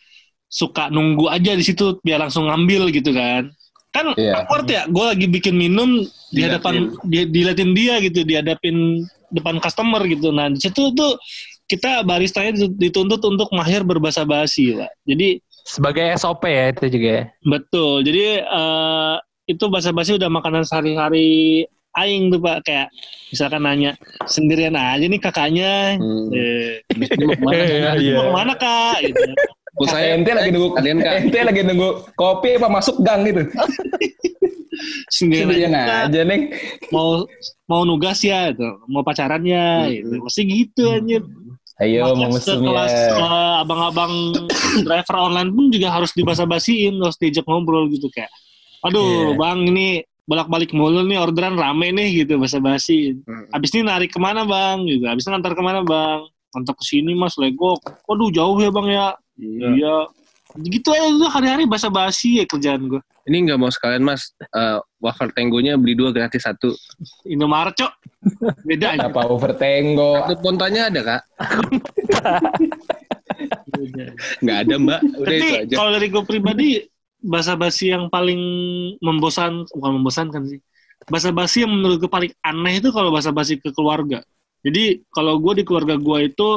suka 0.50 0.90
nunggu 0.90 1.30
aja 1.30 1.54
di 1.54 1.62
situ 1.62 2.02
biar 2.02 2.26
langsung 2.26 2.50
ngambil 2.50 2.90
gitu 2.90 3.14
kan. 3.14 3.50
Kan 3.90 4.14
Iya. 4.14 4.46
awkward 4.46 4.70
ya, 4.70 4.86
gue 4.86 5.02
lagi 5.02 5.26
bikin 5.26 5.58
minum 5.58 6.06
di 6.30 6.42
Diliatin. 6.42 6.50
hadapan 6.54 6.74
di, 7.06 7.18
diliatin 7.26 7.72
dia 7.74 7.98
gitu, 8.00 8.22
dihadapin 8.22 9.02
depan 9.30 9.58
customer 9.58 10.02
gitu. 10.06 10.30
Nah, 10.30 10.50
di 10.50 10.62
situ 10.62 10.94
tuh 10.94 11.18
kita 11.66 12.02
baristanya 12.02 12.54
dituntut 12.70 13.22
untuk 13.22 13.50
mahir 13.50 13.82
berbahasa 13.82 14.26
basi, 14.26 14.74
Pak. 14.74 14.90
Jadi 15.06 15.42
Sebagai 15.60 16.18
SOP 16.18 16.46
ya 16.46 16.70
itu 16.70 16.86
juga. 16.90 17.10
ya. 17.10 17.24
betul. 17.44 18.02
Jadi 18.02 18.42
eh, 18.42 19.16
itu 19.46 19.64
bahasa 19.70 19.90
basi 19.90 20.18
udah 20.18 20.30
makanan 20.30 20.66
sehari-hari 20.66 21.66
aing 21.96 22.30
tuh, 22.30 22.40
Pak. 22.40 22.58
Kayak 22.64 22.88
misalkan 23.30 23.62
nanya 23.62 23.92
sendirian 24.26 24.74
aja 24.74 25.02
nih 25.02 25.18
kakaknya. 25.18 25.98
Hmm. 25.98 26.30
Eh, 26.34 26.82
mau 27.18 27.34
ke 27.34 27.42
mana? 27.42 27.64
Iya, 27.70 27.92
iya. 27.98 28.16
mau 28.18 28.26
ke 28.26 28.34
mana, 28.36 28.54
Kak? 28.54 28.98
Gitu. 29.02 29.22
Saya 29.88 30.08
ente 30.14 30.32
lagi 30.36 30.52
nunggu 30.52 30.70
kalian 30.78 31.00
kak. 31.00 31.14
ente 31.24 31.40
lagi 31.40 31.62
nunggu 31.64 31.90
kopi 32.14 32.60
apa 32.60 32.68
masuk 32.68 33.00
gang 33.00 33.24
gitu. 33.24 33.48
Sendirian, 35.10 35.50
Sendirian 35.50 35.72
aja, 35.76 36.08
aja, 36.08 36.22
Neng. 36.24 36.54
mau 36.90 37.26
mau 37.66 37.82
nugas 37.84 38.22
ya 38.22 38.54
gitu. 38.54 38.80
mau 38.88 39.04
pacaran 39.04 39.44
ya 39.44 39.90
gitu. 39.92 40.24
mesti 40.24 40.42
gitu 40.46 40.84
anjir 40.90 41.24
Ayo 41.80 42.12
mau 42.16 42.32
mesum 42.32 42.60
sekelas 42.60 42.92
ya. 42.92 43.12
eh, 43.12 43.54
abang-abang 43.60 44.14
driver 44.88 45.16
online 45.18 45.52
pun 45.52 45.66
juga 45.68 45.92
harus 45.92 46.12
dibahasa 46.12 46.44
basiin 46.44 46.96
harus 46.96 47.16
diajak 47.16 47.44
ngobrol 47.44 47.88
gitu 47.88 48.08
kayak 48.10 48.32
aduh 48.80 49.36
Iya. 49.36 49.36
bang 49.36 49.60
ini 49.68 49.88
bolak-balik 50.30 50.70
mulu 50.72 51.02
nih 51.02 51.18
orderan 51.18 51.58
rame 51.58 51.90
nih 51.90 52.22
gitu 52.22 52.38
bahasa 52.38 52.62
basi 52.62 53.18
Hmm. 53.20 53.50
abis 53.50 53.74
ini 53.74 53.82
narik 53.84 54.14
ke 54.14 54.20
mana 54.20 54.46
bang 54.46 54.86
gitu 54.86 55.04
abis 55.04 55.26
ini 55.26 55.34
ngantar 55.34 55.52
ke 55.52 55.64
mana 55.64 55.82
bang 55.82 56.22
ngantar 56.52 56.74
ke 56.74 56.84
sini 56.84 57.12
mas 57.12 57.34
legok 57.36 57.82
waduh 58.06 58.30
jauh 58.30 58.54
ya 58.56 58.70
bang 58.70 58.88
ya 58.88 59.08
iya 59.40 59.96
gitu 60.60 60.90
aja 60.90 61.10
tuh 61.16 61.30
hari-hari 61.30 61.66
bahasa 61.66 61.90
basi 61.90 62.38
ya 62.38 62.46
kerjaan 62.46 62.86
gue 62.88 63.02
Ini 63.22 63.46
nggak 63.46 63.60
mau 63.60 63.70
sekalian 63.70 64.02
mas. 64.02 64.34
eh, 64.42 64.82
wafer 64.98 65.30
tenggonya 65.30 65.78
beli 65.78 65.94
dua 65.94 66.10
gratis 66.10 66.42
satu. 66.42 66.74
Indomaret 67.24 67.78
cok 67.78 67.94
beda 68.64 68.98
aja 68.98 69.06
Apa 69.06 69.22
overtengo? 69.24 70.18
Kartu 70.20 70.34
pontanya 70.42 70.90
ada 70.90 71.02
kak? 71.04 71.22
Nggak 74.42 74.58
ada 74.60 74.76
mbak. 74.76 75.00
Udah 75.16 75.30
itu 75.32 75.46
Tapi 75.46 75.62
aja. 75.62 75.76
kalau 75.78 75.92
dari 75.92 76.08
gue 76.10 76.24
pribadi 76.24 76.70
bahasa 77.20 77.54
basi 77.60 77.92
yang 77.92 78.08
paling 78.08 78.40
membosan 79.04 79.68
bukan 79.76 79.92
membosankan 80.00 80.44
sih. 80.48 80.60
Bahasa 81.08 81.32
basi 81.32 81.64
yang 81.64 81.72
menurut 81.72 82.00
gue 82.04 82.12
paling 82.12 82.32
aneh 82.44 82.80
itu 82.80 82.92
kalau 82.92 83.12
bahasa 83.12 83.32
basi 83.32 83.60
ke 83.60 83.72
keluarga. 83.72 84.24
Jadi 84.64 85.04
kalau 85.12 85.40
gue 85.40 85.60
di 85.60 85.64
keluarga 85.64 85.96
gue 85.96 86.18
itu 86.32 86.50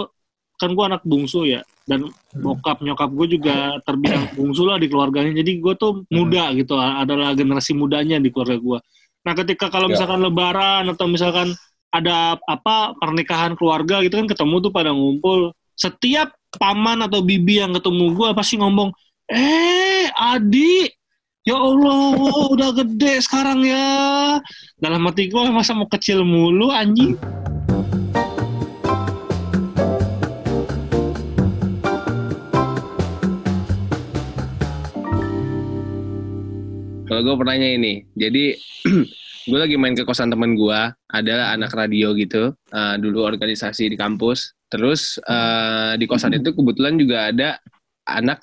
kan 0.59 0.75
gue 0.75 0.85
anak 0.85 1.03
bungsu 1.03 1.47
ya 1.47 1.63
dan 1.87 2.07
bokap 2.39 2.79
nyokap 2.83 3.11
gue 3.11 3.39
juga 3.39 3.79
terbilang 3.83 4.31
bungsu 4.39 4.67
lah 4.67 4.79
di 4.79 4.87
keluarganya. 4.91 5.35
Jadi 5.39 5.63
gue 5.63 5.75
tuh 5.79 6.03
muda 6.11 6.51
gitu 6.55 6.75
adalah 6.79 7.35
generasi 7.35 7.75
mudanya 7.75 8.19
di 8.19 8.31
keluarga 8.31 8.59
gue. 8.59 8.79
Nah 9.23 9.33
ketika 9.39 9.71
kalau 9.71 9.87
Ya. 9.91 9.99
misalkan 9.99 10.19
lebaran 10.23 10.91
atau 10.91 11.07
misalkan 11.07 11.55
ada 11.93 12.41
apa 12.49 12.97
pernikahan 12.99 13.53
keluarga 13.55 14.01
gitu 14.03 14.19
kan 14.19 14.27
ketemu 14.27 14.55
tuh 14.65 14.73
pada 14.75 14.91
ngumpul. 14.91 15.53
Setiap 15.77 16.35
paman 16.59 17.05
atau 17.07 17.23
bibi 17.25 17.63
yang 17.63 17.73
ketemu 17.77 18.13
gue 18.13 18.29
pasti 18.37 18.61
ngomong, 18.61 18.93
eh 19.33 20.13
adik, 20.13 20.93
ya 21.49 21.57
Allah 21.57 22.13
udah 22.55 22.71
gede 22.77 23.25
sekarang 23.25 23.65
ya. 23.65 23.89
Dalam 24.77 25.09
hati 25.09 25.33
gue 25.33 25.41
masa 25.49 25.73
mau 25.73 25.89
kecil 25.89 26.21
mulu 26.21 26.69
anjing. 26.69 27.17
Kalau 37.09 37.29
gue 37.29 37.35
pernah 37.37 37.57
ini, 37.61 38.09
jadi 38.17 38.57
gue 39.49 39.59
lagi 39.61 39.77
main 39.77 39.93
ke 39.93 40.05
kosan 40.09 40.33
temen 40.33 40.57
gue, 40.57 40.81
adalah 41.13 41.53
anak 41.53 41.77
radio 41.77 42.17
gitu, 42.17 42.57
eh, 42.73 42.97
dulu 42.97 43.25
organisasi 43.29 43.93
di 43.93 43.97
kampus. 44.01 44.57
Terus 44.73 45.21
eh, 45.21 45.93
di 46.01 46.09
kosan 46.09 46.33
itu 46.33 46.57
kebetulan 46.57 46.97
juga 46.97 47.29
ada 47.29 47.61
anak 48.09 48.41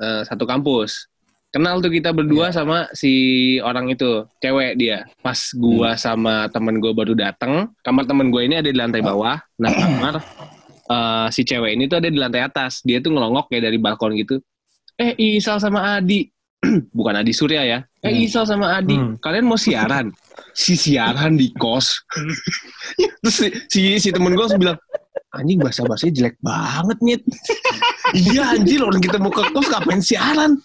eh, 0.00 0.22
satu 0.24 0.48
kampus. 0.48 1.06
Kenal 1.50 1.82
tuh 1.82 1.90
kita 1.90 2.14
berdua 2.14 2.54
sama 2.54 2.86
si 2.94 3.10
orang 3.58 3.90
itu, 3.90 4.22
cewek 4.38 4.78
dia. 4.78 5.02
Pas 5.18 5.50
gua 5.58 5.98
sama 5.98 6.46
temen 6.46 6.78
gue 6.78 6.94
baru 6.94 7.18
datang, 7.18 7.74
kamar 7.82 8.06
temen 8.06 8.30
gue 8.30 8.46
ini 8.46 8.62
ada 8.62 8.70
di 8.70 8.78
lantai 8.78 9.02
bawah. 9.02 9.34
Nah 9.58 9.70
kamar 9.74 10.14
eh, 10.86 11.26
si 11.34 11.42
cewek 11.42 11.74
ini 11.74 11.90
tuh 11.90 11.98
ada 11.98 12.06
di 12.06 12.18
lantai 12.22 12.46
atas. 12.46 12.86
Dia 12.86 13.02
tuh 13.02 13.10
ngelongok 13.10 13.50
kayak 13.50 13.66
dari 13.66 13.78
balkon 13.82 14.14
gitu. 14.14 14.38
Eh 14.94 15.18
Isal 15.18 15.58
sama 15.58 15.98
Adi, 15.98 16.30
bukan 16.96 17.18
Adi 17.18 17.34
Surya 17.34 17.66
ya. 17.66 17.78
Eh 17.98 18.30
Isal 18.30 18.46
sama 18.46 18.78
Adi, 18.78 18.94
Hmm. 18.94 19.18
kalian 19.18 19.44
mau 19.50 19.58
siaran? 19.58 20.14
Si 20.50 20.74
siaran 20.74 21.34
di 21.38 21.50
kos. 21.54 21.98
Terus 23.22 23.34
si 23.34 23.46
si, 23.70 23.80
si 23.98 24.08
temen 24.10 24.34
gue 24.34 24.42
langsung 24.42 24.58
bilang, 24.58 24.78
anjing 25.30 25.58
bahasa 25.62 25.82
bahasanya 25.86 26.14
jelek 26.14 26.36
banget 26.42 26.98
nyet. 27.06 27.22
iya 28.12 28.42
anjir 28.50 28.80
orang 28.80 28.98
kita 28.98 29.16
mau 29.16 29.28
ke 29.28 29.42
kos 29.50 29.66
ngapain 29.68 30.00
siaran? 30.00 30.56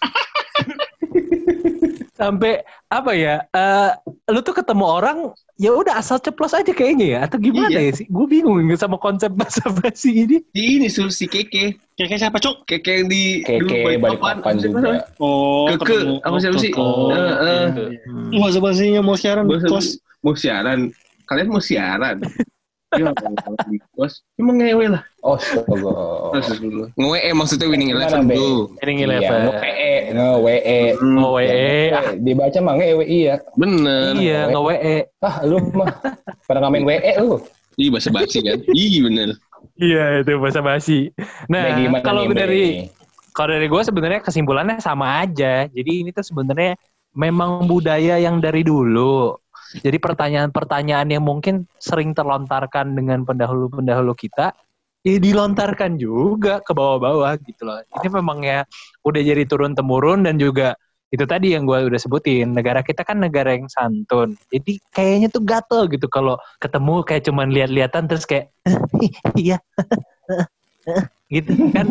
sampai 2.15 2.63
apa 2.87 3.11
ya 3.11 3.43
eh 3.45 3.91
lu 4.25 4.39
tuh 4.39 4.55
ketemu 4.55 4.85
orang 4.87 5.17
ya 5.55 5.67
udah 5.69 5.99
asal 5.99 6.15
ceplos 6.15 6.51
aja 6.51 6.71
kayaknya 6.71 7.07
ya 7.09 7.19
atau 7.21 7.35
gimana 7.35 7.67
Iya. 7.69 7.91
ya 7.91 7.93
sih 7.93 8.07
gue 8.07 8.25
bingung 8.25 8.55
sama 8.73 8.95
konsep 8.95 9.31
bahasa 9.31 9.67
basi 9.73 10.23
ini 10.23 10.37
Ini 10.49 10.87
sur 10.87 11.11
si 11.11 11.27
Keke, 11.27 11.75
Kayak 11.93 12.19
siapa, 12.21 12.39
Cuk? 12.39 12.63
Keke 12.65 12.91
yang 12.93 13.07
di 13.07 13.39
Keke 13.41 13.95
balik 13.97 14.19
papan 14.19 14.55
juga. 14.57 15.03
Oh, 15.17 15.67
Keke, 15.69 16.19
apa 16.21 16.35
siapa 16.37 16.55
sih? 16.57 16.71
Oh, 16.75 17.07
Eh, 17.07 17.35
eh. 17.39 17.67
Masa 18.33 18.59
basinya 18.59 18.99
mau 19.01 19.15
siaran 19.15 19.43
di 19.45 19.55
Bahasa- 19.55 19.67
kos. 19.69 19.87
mau 20.19 20.35
siaran, 20.35 20.91
kalian 21.25 21.47
mau 21.47 21.59
siaran? 21.61 22.19
Di 22.95 23.77
kos, 23.93 24.23
emang 24.37 24.55
ngewe 24.57 24.85
lah. 24.95 25.03
Oh, 25.21 25.35
astaga. 25.35 25.73
Terus 26.37 26.47
dulu. 26.61 26.83
Ngewe 26.95 27.17
eh, 27.19 27.33
maksudnya 27.33 27.67
winning 27.67 27.91
eleven 27.91 28.29
tuh. 28.29 28.71
Ring 28.81 28.97
Iya, 29.01 29.05
eleven 29.09 29.39
nge-WE, 29.49 29.93
nge-WE. 30.13 30.79
oh 31.17 31.29
WE 31.35 31.73
ah, 31.91 32.05
Dibaca 32.15 32.59
mah 32.61 32.73
nge-WI 32.77 33.19
ya. 33.25 33.35
Bener. 33.57 34.11
iya 34.15 34.39
nge 34.47 34.61
WE 34.61 34.95
Ah, 35.19 35.35
lu 35.43 35.57
mah 35.73 35.89
pada 36.45 36.59
ngamen 36.63 36.85
WE 36.85 37.13
lu. 37.19 37.37
Ih 37.75 37.91
bahasa 37.91 38.07
basi 38.07 38.39
kan? 38.39 38.61
Ih 38.71 39.03
bener. 39.03 39.35
iya 39.75 40.23
itu 40.23 40.39
bahasa 40.39 40.63
basi 40.63 41.11
nah 41.51 41.67
kalau 41.99 42.31
dari 42.31 42.87
kalau 43.35 43.51
dari 43.51 43.67
gue 43.67 43.81
sebenarnya 43.83 44.23
kesimpulannya 44.23 44.79
sama 44.79 45.19
aja 45.27 45.67
jadi 45.67 45.91
ini 46.05 46.15
tuh 46.15 46.23
sebenarnya 46.23 46.79
memang 47.11 47.67
budaya 47.67 48.15
yang 48.15 48.39
dari 48.39 48.63
dulu 48.63 49.35
jadi 49.73 49.97
pertanyaan-pertanyaan 49.97 51.07
yang 51.09 51.23
mungkin 51.25 51.65
sering 51.81 52.13
terlontarkan 52.13 52.93
dengan 52.93 53.25
pendahulu-pendahulu 53.25 54.13
kita 54.15 54.53
ya 55.05 55.21
dilontarkan 55.21 56.01
juga 56.01 56.61
ke 56.65 56.73
bawah-bawah 56.73 57.37
gitu 57.45 57.61
loh. 57.69 57.81
Ini 58.01 58.07
memang 58.09 58.41
ya 58.41 58.65
udah 59.05 59.21
jadi 59.21 59.43
turun 59.45 59.77
temurun 59.77 60.25
dan 60.25 60.41
juga 60.41 60.73
itu 61.13 61.21
tadi 61.29 61.53
yang 61.53 61.69
gue 61.69 61.85
udah 61.85 62.01
sebutin 62.01 62.51
negara 62.57 62.81
kita 62.81 63.05
kan 63.05 63.21
negara 63.21 63.53
yang 63.53 63.69
santun. 63.69 64.33
Jadi 64.49 64.81
kayaknya 64.89 65.29
tuh 65.29 65.45
gatel 65.45 65.85
gitu 65.93 66.09
kalau 66.09 66.41
ketemu 66.57 67.05
kayak 67.05 67.23
cuman 67.29 67.47
lihat-lihatan 67.53 68.09
terus 68.09 68.25
kayak 68.25 68.49
iya 69.37 69.61
gitu 71.33 71.51
kan. 71.73 71.85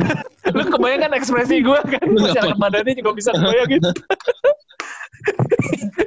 Lu 0.56 0.62
kebayang 0.70 1.10
kan 1.10 1.12
ekspresi 1.18 1.58
gue 1.58 1.80
kan. 1.90 2.06
Masyarakat 2.06 2.58
badannya 2.58 2.94
juga 2.94 3.10
bisa 3.18 3.30
kebayang 3.34 3.70
gitu. 3.78 3.90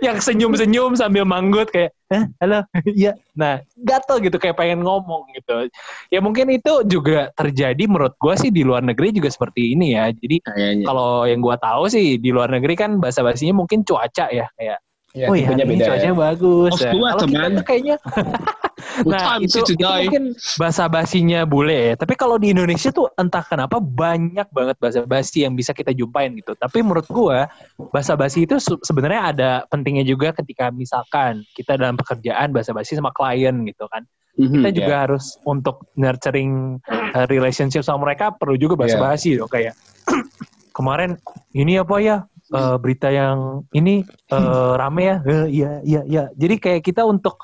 Yang 0.05 0.31
senyum-senyum 0.31 0.95
sambil 0.95 1.27
manggut 1.27 1.67
kayak 1.75 1.91
eh 2.15 2.24
halo. 2.39 2.63
Iya. 2.88 3.19
Nah 3.36 3.59
gatel 3.75 4.24
gitu 4.24 4.39
kayak 4.39 4.55
pengen 4.55 4.88
ngomong 4.88 5.27
gitu. 5.36 5.67
Ya 6.07 6.24
mungkin 6.24 6.48
itu 6.55 6.88
juga 6.88 7.27
terjadi 7.36 7.83
menurut 7.83 8.15
gue 8.15 8.33
sih 8.39 8.48
di 8.48 8.63
luar 8.63 8.79
negeri 8.79 9.12
juga 9.12 9.27
seperti 9.27 9.75
ini 9.75 10.00
ya. 10.00 10.15
Jadi 10.15 10.39
Kayaknya. 10.39 10.86
kalau 10.88 11.27
yang 11.27 11.43
gua 11.43 11.59
tahu 11.59 11.91
sih 11.91 12.15
di 12.15 12.31
luar 12.31 12.48
negeri 12.48 12.79
kan 12.79 12.95
bahasa 13.03 13.19
basinya 13.19 13.59
mungkin 13.59 13.83
cuaca 13.83 14.31
ya 14.31 14.48
kayak 14.55 14.79
Ya, 15.19 15.27
oh 15.27 15.35
iya 15.35 15.51
ini 15.51 15.63
beda 15.67 15.85
cuacanya 15.91 16.15
ya. 16.15 16.23
bagus 16.23 16.71
Oh, 16.71 16.79
ya. 16.79 16.91
tua, 16.95 17.09
Kalau 17.11 17.19
kita 17.27 17.35
teman. 17.43 17.51
tuh 17.59 17.65
kayaknya 17.67 17.95
nah 19.11 19.19
time 19.35 19.43
itu, 19.43 19.59
itu 19.67 19.83
mungkin 19.83 20.23
bahasa 20.55 20.83
basinya 20.88 21.39
bule 21.43 21.79
ya. 21.91 21.95
Tapi 21.99 22.13
kalau 22.15 22.39
di 22.39 22.55
Indonesia 22.55 22.89
tuh 22.89 23.11
entah 23.13 23.43
kenapa 23.43 23.77
banyak 23.77 24.47
banget 24.49 24.75
bahasa 24.79 25.03
basi 25.03 25.43
yang 25.43 25.53
bisa 25.53 25.75
kita 25.75 25.91
jumpain 25.91 26.31
gitu. 26.31 26.55
Tapi 26.55 26.79
menurut 26.79 27.03
gua 27.11 27.51
bahasa 27.91 28.15
basi 28.15 28.47
itu 28.47 28.55
se- 28.57 28.79
sebenarnya 28.79 29.21
ada 29.29 29.49
pentingnya 29.67 30.03
juga 30.03 30.31
ketika 30.31 30.71
misalkan 30.71 31.43
kita 31.51 31.75
dalam 31.75 31.95
pekerjaan 31.95 32.55
bahasa 32.55 32.71
basi 32.71 32.95
sama 32.95 33.12
klien 33.12 33.51
gitu 33.67 33.84
kan. 33.91 34.08
Mhm. 34.39 34.55
Kita 34.63 34.69
juga 34.71 34.93
harus 35.03 35.36
untuk 35.43 35.84
nurturing 35.99 36.79
uh, 36.88 37.27
relationship 37.27 37.84
sama 37.84 38.08
mereka 38.08 38.32
perlu 38.32 38.55
juga 38.55 38.79
bahasa 38.79 38.95
Iya. 38.95 39.03
basi 39.03 39.29
dong 39.36 39.51
kayak 39.51 39.75
kemarin 40.71 41.19
ini 41.53 41.79
apa 41.79 41.95
ya 42.01 42.17
eh, 42.53 42.75
berita 42.82 43.10
yang 43.10 43.65
ini 43.75 44.05
eh, 44.08 44.71
rame 44.77 45.03
ya? 45.03 45.17
Eh, 45.25 45.47
iya 45.49 45.71
iya 45.86 46.01
iya. 46.05 46.23
Jadi 46.34 46.55
kayak 46.58 46.82
kita 46.86 47.05
untuk 47.05 47.38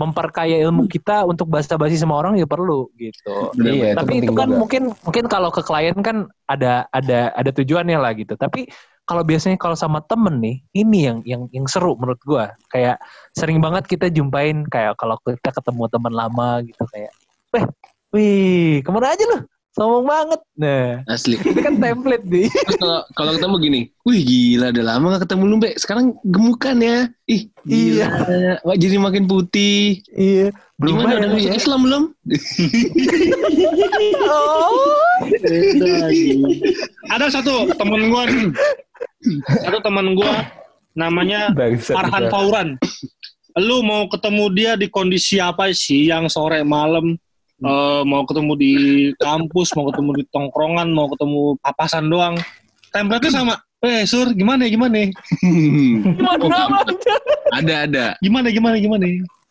memperkaya 0.00 0.58
ilmu 0.66 0.88
kita 0.90 1.22
untuk 1.28 1.46
bahasa 1.46 1.78
basi 1.78 1.94
sama 1.94 2.18
orang 2.18 2.34
ya 2.34 2.48
perlu 2.48 2.90
gitu. 2.98 3.54
Iya, 3.60 3.94
tapi 3.94 4.24
itu 4.24 4.32
kan 4.34 4.50
juga. 4.50 4.58
mungkin 4.58 4.82
mungkin 5.06 5.24
kalau 5.30 5.52
ke 5.54 5.62
klien 5.62 5.94
kan 6.02 6.26
ada 6.50 6.88
ada 6.90 7.30
ada 7.36 7.50
tujuannya 7.54 7.98
lah 8.00 8.10
gitu. 8.16 8.34
Tapi 8.34 8.66
kalau 9.06 9.22
biasanya 9.22 9.58
kalau 9.58 9.76
sama 9.76 10.02
temen 10.06 10.42
nih 10.42 10.56
ini 10.74 10.98
yang 11.06 11.18
yang 11.22 11.42
yang 11.54 11.66
seru 11.68 11.94
menurut 11.94 12.18
gua. 12.26 12.50
Kayak 12.72 12.98
sering 13.36 13.62
banget 13.62 13.86
kita 13.86 14.10
jumpain 14.10 14.66
kayak 14.66 14.98
kalau 14.98 15.14
kita 15.22 15.54
ketemu 15.54 15.82
teman 15.92 16.12
lama 16.14 16.50
gitu 16.66 16.82
kayak 16.90 17.12
weh 17.52 17.64
wih 18.16 18.74
ke 18.80 18.90
mana 18.90 19.12
aja 19.12 19.24
lu 19.28 19.38
sombong 19.72 20.04
banget 20.04 20.40
nah 20.60 21.00
Asli. 21.08 21.40
itu 21.40 21.60
kan 21.64 21.80
template 21.80 22.24
nih 22.28 22.48
Terus 22.52 22.76
kalau 22.76 22.98
kalau 23.16 23.30
ketemu 23.36 23.56
gini, 23.58 23.80
wih 24.04 24.20
gila 24.20 24.68
udah 24.68 24.84
lama 24.84 25.06
gak 25.16 25.24
ketemu 25.28 25.42
lu, 25.48 25.56
Be. 25.58 25.70
Sekarang 25.80 26.12
gemukan 26.28 26.76
ya. 26.78 26.98
Ih, 27.24 27.48
gila. 27.64 28.08
Wah, 28.62 28.76
jadi 28.76 28.96
makin 29.00 29.24
putih. 29.24 30.04
iya 30.12 30.52
belum 30.82 30.98
Gimana 30.98 31.06
bayar 31.06 31.20
udah 31.22 31.30
masuk 31.30 31.46
ya 31.46 31.54
Islam 31.54 31.80
belum? 31.86 32.02
oh 34.26 35.22
Ada 37.14 37.26
satu 37.38 37.70
temen 37.78 38.10
gua. 38.10 38.24
Satu 39.62 39.78
temen 39.78 40.06
gua 40.18 40.42
namanya 40.98 41.54
bisa. 41.54 41.94
Fauran. 42.34 42.74
Lu 43.54 43.84
mau 43.86 44.10
ketemu 44.10 44.44
dia 44.50 44.72
di 44.74 44.90
kondisi 44.90 45.38
apa 45.38 45.70
sih? 45.70 46.10
Yang 46.10 46.34
sore 46.34 46.66
malam 46.66 47.14
eh, 47.62 48.02
mau 48.02 48.22
ketemu 48.26 48.52
di 48.58 48.74
kampus, 49.18 49.74
mau 49.78 49.86
ketemu 49.90 50.10
di 50.18 50.24
tongkrongan, 50.34 50.88
mau 50.90 51.06
ketemu 51.10 51.56
papasan 51.62 52.10
doang. 52.10 52.34
Template-nya 52.90 53.32
sama. 53.32 53.54
Eh, 53.82 54.06
Sur, 54.06 54.30
gimana 54.30 54.70
gimana? 54.70 55.10
gimana 55.42 56.82
ada, 57.50 57.74
ada. 57.86 58.06
Gimana 58.22 58.48
gimana 58.54 58.76
gimana? 58.78 59.04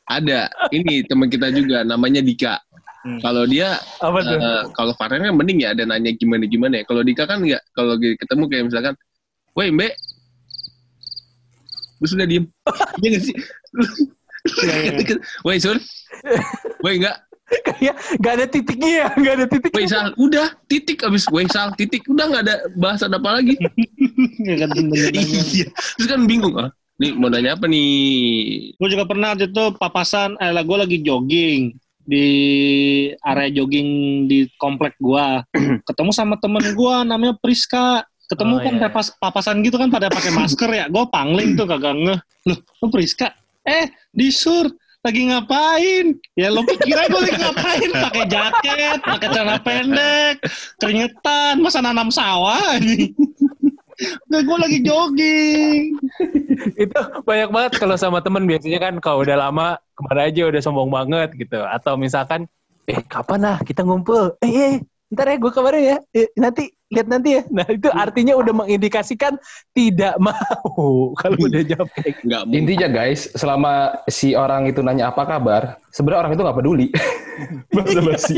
Ada. 0.08 0.48
Ini 0.72 1.04
teman 1.08 1.28
kita 1.28 1.52
juga 1.52 1.84
namanya 1.84 2.24
Dika. 2.24 2.56
Hmm. 3.02 3.18
Kalau 3.18 3.50
dia 3.50 3.82
apa 3.98 4.20
tuh 4.22 4.38
eh, 4.38 4.64
kalau 4.78 4.94
Farhan 4.94 5.26
kan 5.26 5.34
mending 5.34 5.66
ya 5.66 5.74
ada 5.74 5.84
nanya 5.90 6.14
gimana 6.16 6.46
gimana 6.46 6.80
ya. 6.80 6.84
Kalau 6.86 7.02
Dika 7.02 7.26
kan 7.26 7.42
enggak. 7.42 7.60
Kalau 7.74 7.98
ketemu 7.98 8.44
kayak 8.46 8.64
misalkan, 8.70 8.94
"Woi, 9.58 9.74
Mbak." 9.74 9.94
Terus 12.02 12.12
udah 12.18 12.28
diem. 12.30 12.46
Iya 13.02 13.08
nggak 13.14 13.24
sih? 13.26 13.36
Woi, 15.46 15.58
Sur. 15.62 15.78
Woi, 16.86 16.98
enggak. 16.98 17.18
Kayak 17.68 17.96
gak 18.24 18.34
ada 18.40 18.46
titiknya 18.48 18.92
ya 18.92 19.08
gak 19.16 19.34
ada 19.40 19.46
titik 19.48 19.72
Woi, 19.76 19.88
Sal. 19.88 20.16
Udah, 20.16 20.48
titik 20.72 21.04
abis. 21.04 21.28
Woi, 21.28 21.48
Sal, 21.52 21.76
titik. 21.76 22.08
Udah 22.08 22.26
nggak 22.32 22.44
ada 22.48 22.56
bahasan 22.80 23.12
apa 23.12 23.40
lagi. 23.40 23.56
Kan 24.42 24.70
iya. 25.14 25.68
Terus 25.98 26.08
kan 26.08 26.24
bingung. 26.28 26.56
Ah, 26.58 26.72
nih 27.00 27.12
mau 27.16 27.28
nanya 27.28 27.56
apa 27.60 27.68
nih? 27.68 28.76
Gue 28.76 28.90
juga 28.92 29.06
pernah 29.08 29.36
waktu 29.36 29.52
itu 29.52 29.64
papasan, 29.78 30.40
eh 30.40 30.52
lah 30.52 30.64
gue 30.64 30.78
lagi 30.78 30.98
jogging 31.04 31.76
di 32.02 32.28
area 33.22 33.50
jogging 33.54 33.90
di 34.26 34.50
komplek 34.58 34.98
gua. 34.98 35.46
Ketemu 35.88 36.12
sama 36.12 36.36
temen 36.42 36.64
gua 36.74 37.06
namanya 37.06 37.38
Priska. 37.38 38.02
Oh, 38.02 38.28
Ketemu 38.32 38.56
kan 38.64 38.76
iya. 38.80 38.82
papas, 38.88 39.08
papasan 39.20 39.60
gitu 39.60 39.76
kan 39.76 39.92
pada 39.92 40.08
pakai 40.08 40.32
masker 40.32 40.70
ya. 40.72 40.86
Gue 40.88 41.04
pangling 41.12 41.60
tuh 41.60 41.68
kagak 41.68 41.96
ngeh. 42.00 42.20
Loh, 42.48 42.58
lu 42.80 42.88
Priska? 42.88 43.36
Eh, 43.68 43.92
disur 44.16 44.72
lagi 45.02 45.22
ngapain? 45.34 46.06
Ya 46.38 46.54
lo 46.54 46.62
pikir 46.62 46.94
aja 46.94 47.10
gue 47.10 47.22
lagi 47.26 47.38
ngapain? 47.42 47.90
Pakai 48.06 48.26
jaket, 48.30 49.00
pakai 49.02 49.28
celana 49.34 49.58
pendek, 49.62 50.36
keringetan, 50.78 51.56
masa 51.62 51.82
nanam 51.82 52.10
sawah? 52.14 52.78
Nah, 54.34 54.42
gue 54.42 54.58
lagi 54.58 54.80
jogging. 54.82 55.94
itu 56.74 57.00
banyak 57.22 57.54
banget 57.54 57.72
kalau 57.78 57.94
sama 57.94 58.18
temen 58.18 58.50
biasanya 58.50 58.82
kan 58.82 58.98
kalau 58.98 59.22
udah 59.22 59.38
lama 59.38 59.78
ke 59.94 60.02
mana 60.10 60.26
aja 60.26 60.50
udah 60.50 60.58
sombong 60.58 60.90
banget 60.90 61.30
gitu 61.38 61.62
atau 61.62 62.02
misalkan 62.02 62.50
eh 62.90 62.98
kapan 63.06 63.46
lah 63.46 63.58
kita 63.62 63.86
ngumpul 63.86 64.34
eh, 64.42 64.50
eh 64.50 64.74
ntar 65.14 65.30
ya 65.30 65.38
gue 65.38 65.52
kabarin 65.54 65.84
ya 65.86 65.98
Eh, 66.18 66.34
nanti 66.34 66.74
lihat 66.92 67.08
nanti 67.08 67.40
ya 67.40 67.42
nah 67.50 67.66
itu 67.68 67.88
artinya 67.92 68.36
udah 68.36 68.54
mengindikasikan 68.54 69.40
tidak 69.72 70.16
mau 70.20 71.12
kalau 71.22 71.38
udah 71.40 71.62
jawab 71.64 71.88
kayak 71.96 72.20
gitu. 72.22 72.32
Intinya 72.52 72.88
guys, 72.92 73.32
selama 73.34 74.04
si 74.08 74.34
orang 74.34 74.68
itu 74.68 74.84
nanya 74.84 75.10
apa 75.12 75.24
kabar, 75.26 75.80
sebenarnya 75.94 76.20
orang 76.28 76.32
itu 76.36 76.42
nggak 76.44 76.58
peduli. 76.58 76.88
Bahasa 77.76 78.00
basi. 78.04 78.38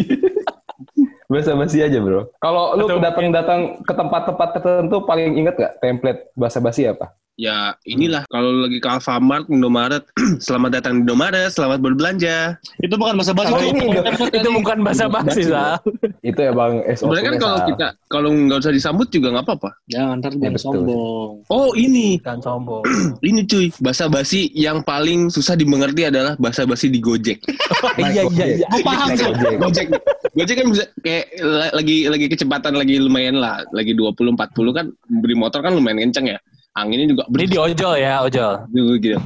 Bahasa 1.27 1.51
basi 1.57 1.77
aja 1.81 1.97
bro. 1.97 2.29
Kalau 2.37 2.77
lu 2.77 2.85
datang-datang 3.01 3.81
ke 3.81 3.93
tempat-tempat 3.93 4.49
tertentu 4.59 5.01
paling 5.03 5.33
inget 5.39 5.55
gak 5.57 5.73
template 5.81 6.29
bahasa 6.37 6.61
basi 6.61 6.85
apa? 6.85 7.09
Ya 7.34 7.74
inilah 7.89 8.30
kalau 8.30 8.62
lagi 8.62 8.78
ke 8.78 8.86
Alfamart, 8.86 9.50
Indomaret, 9.50 10.06
selamat 10.46 10.69
datang 10.78 11.02
di 11.02 11.10
Indomaret, 11.10 11.50
selamat 11.50 11.82
berbelanja. 11.82 12.62
Itu 12.78 12.93
bukan 12.93 13.17
bahasa 13.17 13.34
basi. 13.34 13.65
Itu 13.74 13.89
Itu 14.30 14.38
tadi. 14.38 14.50
bukan 14.54 14.78
bahasa 14.86 15.06
basi, 15.10 15.41
Sal. 15.50 15.82
Itu 16.22 16.38
ya 16.38 16.54
bang. 16.54 16.86
Sebenarnya 16.93 17.26
kan 17.26 17.38
kalau 17.41 17.58
kita 17.74 17.88
kalau 18.06 18.30
nggak 18.30 18.62
usah 18.62 18.69
disambut 18.69 19.10
juga 19.10 19.34
nggak 19.34 19.50
apa-apa. 19.50 19.69
Jangan 19.89 20.22
ntar 20.22 20.32
jangan 20.38 20.54
betul. 20.54 20.62
sombong. 20.62 21.32
Oh 21.50 21.74
ini, 21.74 22.22
Kan 22.22 22.38
sombong. 22.38 22.86
ini 23.26 23.41
cuy, 23.50 23.74
bahasa 23.82 24.06
basi 24.06 24.54
yang 24.54 24.86
paling 24.86 25.34
susah 25.34 25.58
dimengerti 25.58 26.13
adalah 26.13 26.38
bahasa 26.38 26.69
basi 26.69 26.93
di 26.93 27.02
Gojek. 27.02 27.41
Iya, 27.93 28.26
iya, 28.34 28.46
iya. 28.63 28.67
Gue 28.74 28.82
paham 28.82 29.08
tuh. 29.13 29.34
Gojek. 29.60 29.86
Gojek, 30.34 30.56
kan 30.56 30.67
bisa 30.72 30.86
kayak 31.02 31.26
la- 31.41 31.74
lagi 31.74 32.10
lagi 32.10 32.26
kecepatan 32.26 32.74
lagi 32.74 32.98
lumayan 32.98 33.38
lah, 33.38 33.62
lagi 33.69 33.93
20 33.93 34.34
40 34.34 34.78
kan 34.78 34.86
beri 35.22 35.36
motor 35.38 35.62
kan 35.62 35.74
lumayan 35.74 36.00
kenceng 36.10 36.30
ya. 36.34 36.39
Anginnya 36.73 37.05
juga 37.13 37.23
Ini 37.29 37.45
di 37.45 37.57
ojol 37.57 37.93
ya, 38.01 38.13
ojol. 38.25 38.53
Dulu 38.73 38.93
gitu. 38.97 39.19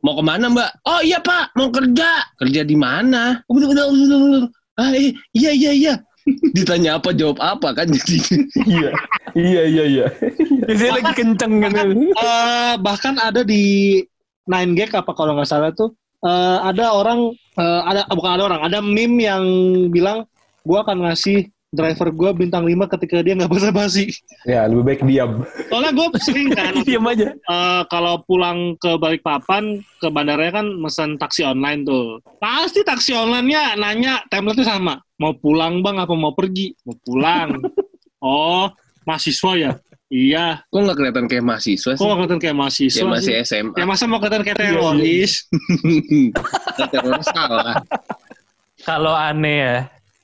Mau 0.00 0.16
ke 0.16 0.22
mana 0.24 0.48
mbak? 0.48 0.70
Oh 0.88 1.00
iya 1.04 1.20
pak, 1.20 1.52
mau 1.56 1.68
kerja. 1.68 2.24
Kerja 2.40 2.60
di 2.64 2.76
mana? 2.76 3.40
Oh. 3.48 4.48
Ah, 4.80 4.96
eh, 4.96 5.12
iya 5.36 5.52
iya 5.52 5.72
iya. 5.76 5.94
Ditanya 6.56 6.96
apa 6.96 7.12
jawab 7.12 7.36
apa 7.40 7.72
kan 7.76 7.88
jadi. 7.96 8.16
Iya, 8.64 8.90
iya, 9.36 9.62
iya, 9.68 9.84
iya. 9.84 10.06
Biasanya 10.64 10.92
lagi 11.00 11.12
kenceng 11.16 11.52
gitu. 11.60 11.88
Eh, 12.16 12.74
bahkan 12.80 13.16
ada 13.20 13.44
di 13.44 14.00
Nine 14.48 14.72
Gag 14.76 14.92
apa 14.96 15.12
kalau 15.12 15.36
nggak 15.36 15.48
salah 15.48 15.72
tuh 15.76 15.92
eh, 16.24 16.58
ada 16.64 16.96
orang 16.96 17.32
ada 17.60 18.08
bukan 18.08 18.32
ada 18.40 18.42
orang 18.48 18.60
ada 18.64 18.78
meme 18.80 19.24
yang 19.24 19.44
bilang 19.92 20.24
gua 20.64 20.80
akan 20.84 21.08
ngasih 21.08 21.48
driver 21.70 22.10
gua 22.10 22.34
bintang 22.34 22.66
5 22.66 22.74
ketika 22.98 23.22
dia 23.22 23.38
nggak 23.38 23.46
basa-basi. 23.46 24.10
Ya, 24.42 24.66
lebih 24.66 24.82
baik 24.82 25.00
diam. 25.06 25.46
Soalnya 25.70 25.92
gue 25.94 26.06
sering 26.18 26.50
kan 26.50 26.74
Diam 26.86 27.06
aja. 27.06 27.30
eh, 27.30 27.82
kalau 27.86 28.18
pulang 28.26 28.74
ke 28.76 28.98
Balikpapan 28.98 29.78
ke 30.02 30.08
bandaranya 30.10 30.60
kan 30.62 30.66
mesen 30.66 31.14
taksi 31.14 31.46
online 31.46 31.86
tuh. 31.86 32.18
Pasti 32.42 32.82
taksi 32.82 33.14
online-nya 33.14 33.78
nanya 33.78 34.18
template-nya 34.26 34.66
sama. 34.66 34.98
Mau 35.22 35.30
pulang 35.38 35.78
bang 35.78 36.02
apa 36.02 36.10
mau 36.12 36.34
pergi? 36.34 36.74
Mau 36.82 36.98
pulang. 36.98 37.62
oh 38.24 38.66
mahasiswa 39.06 39.52
ya? 39.54 39.72
Iya. 40.10 40.66
Kok 40.66 40.74
nggak 40.74 40.98
kelihatan 40.98 41.26
kayak 41.30 41.44
mahasiswa 41.46 41.94
Kok 41.94 41.98
sih? 41.98 42.02
nggak 42.02 42.18
kelihatan 42.18 42.40
kayak 42.42 42.56
mahasiswa 42.58 42.98
Ya 42.98 43.06
masih 43.06 43.32
sih? 43.38 43.46
SMA. 43.46 43.74
Ya 43.78 43.84
masa 43.86 44.10
mau 44.10 44.18
kelihatan 44.18 44.42
kayak 44.42 44.58
teroris? 44.58 45.46
Teroris 46.90 47.28
salah. 47.30 47.78
Kalau 48.80 49.14
aneh 49.14 49.56
ya, 49.60 49.76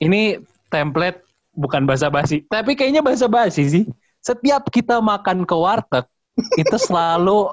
ini 0.03 0.41
template 0.67 1.23
bukan 1.57 1.89
bahasa 1.89 2.13
basi, 2.13 2.45
tapi 2.45 2.77
kayaknya 2.77 3.01
bahasa 3.01 3.25
basi 3.25 3.65
sih. 3.65 3.85
Setiap 4.21 4.69
kita 4.69 5.01
makan 5.01 5.43
ke 5.43 5.55
warteg, 5.57 6.05
itu 6.61 6.77
selalu 6.77 7.49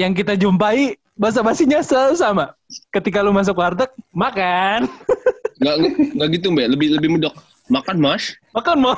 yang 0.00 0.16
kita 0.16 0.32
jumpai 0.34 0.96
bahasa 1.12 1.44
basinya 1.44 1.84
selalu 1.84 2.14
sama. 2.16 2.44
Ketika 2.88 3.20
lu 3.20 3.36
masuk 3.36 3.60
warteg, 3.60 3.92
makan. 4.16 4.88
Nggak 5.60 5.74
nggak 6.16 6.28
gitu 6.40 6.46
mbak. 6.50 6.66
Lebih 6.72 6.88
lebih 6.96 7.08
medok. 7.18 7.34
Makan 7.70 7.96
mas. 8.02 8.34
Makan 8.52 8.76
mau. 8.84 8.92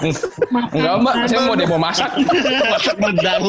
Enggak, 0.72 0.94
Mbak. 1.04 1.14
Saya 1.30 1.40
mau 1.46 1.54
demo 1.54 1.76
masak. 1.78 2.10
Masak 2.74 2.96
Medang. 2.98 3.44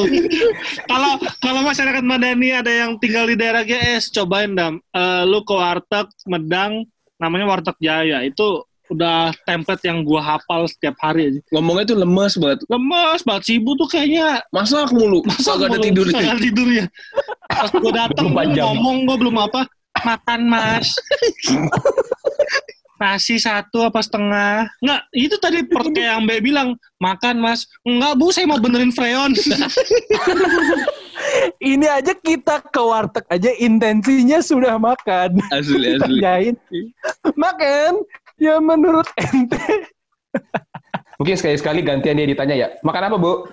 Kalau 0.85 1.11
kalau 1.39 1.59
masyarakat 1.65 2.03
Madani 2.03 2.49
ada 2.51 2.69
yang 2.69 2.99
tinggal 2.99 3.25
di 3.25 3.39
daerah 3.39 3.63
GS, 3.63 4.11
cobain 4.11 4.53
dam. 4.53 4.77
Eh, 4.93 5.23
lu 5.25 5.41
ke 5.47 5.55
warteg 5.55 6.11
Medang, 6.27 6.85
namanya 7.17 7.47
warteg 7.47 7.73
Jaya. 7.81 8.21
Itu 8.21 8.67
udah 8.91 9.33
template 9.45 9.83
yang 9.85 10.05
gua 10.05 10.21
hafal 10.21 10.69
setiap 10.69 10.93
hari 11.01 11.33
aja. 11.33 11.39
Ngomongnya 11.53 11.93
tuh 11.93 11.97
lemes 11.97 12.33
banget. 12.37 12.59
Lemes 12.69 13.21
banget 13.25 13.43
si 13.47 13.51
ibu 13.57 13.71
tuh 13.79 13.87
kayaknya 13.89 14.41
Masak 14.53 14.93
mulu. 14.93 15.25
masa 15.25 15.57
Kagak 15.57 15.73
ada 15.73 15.79
tidur. 15.81 16.05
ada 16.13 16.37
tidur 16.37 16.67
ya. 16.69 16.85
Pas 17.49 17.71
gua 17.73 17.91
datang 17.93 18.29
24 18.31 18.35
gua 18.35 18.45
jam. 18.53 18.65
ngomong 18.73 18.97
gua 19.09 19.17
belum 19.17 19.35
apa. 19.41 19.61
Makan 20.03 20.39
mas. 20.51 20.87
Nasi 22.95 23.35
satu 23.35 23.83
apa 23.83 23.99
setengah? 23.99 24.71
Enggak, 24.79 25.01
itu 25.11 25.35
tadi 25.43 25.59
kayak 25.67 26.15
yang 26.15 26.23
Mbak 26.23 26.39
bilang, 26.39 26.69
makan 27.03 27.43
mas. 27.43 27.67
Enggak 27.83 28.15
bu, 28.15 28.31
saya 28.31 28.47
mau 28.47 28.55
benerin 28.55 28.95
freon. 28.95 29.35
Ini 31.59 31.87
aja 31.91 32.15
kita 32.15 32.63
ke 32.71 32.79
warteg 32.79 33.27
aja 33.27 33.51
intensinya 33.59 34.39
sudah 34.39 34.79
makan. 34.79 35.35
Asli 35.51 35.99
asli. 35.99 36.19
Tanyain, 36.23 36.55
makan. 37.35 37.99
Ya 38.35 38.59
menurut 38.59 39.07
ente. 39.15 39.87
Mungkin 41.15 41.39
sekali-sekali 41.39 41.79
gantian 41.79 42.19
dia 42.19 42.27
ditanya 42.27 42.55
ya, 42.55 42.67
makan 42.83 43.07
apa, 43.07 43.15
Bu? 43.15 43.47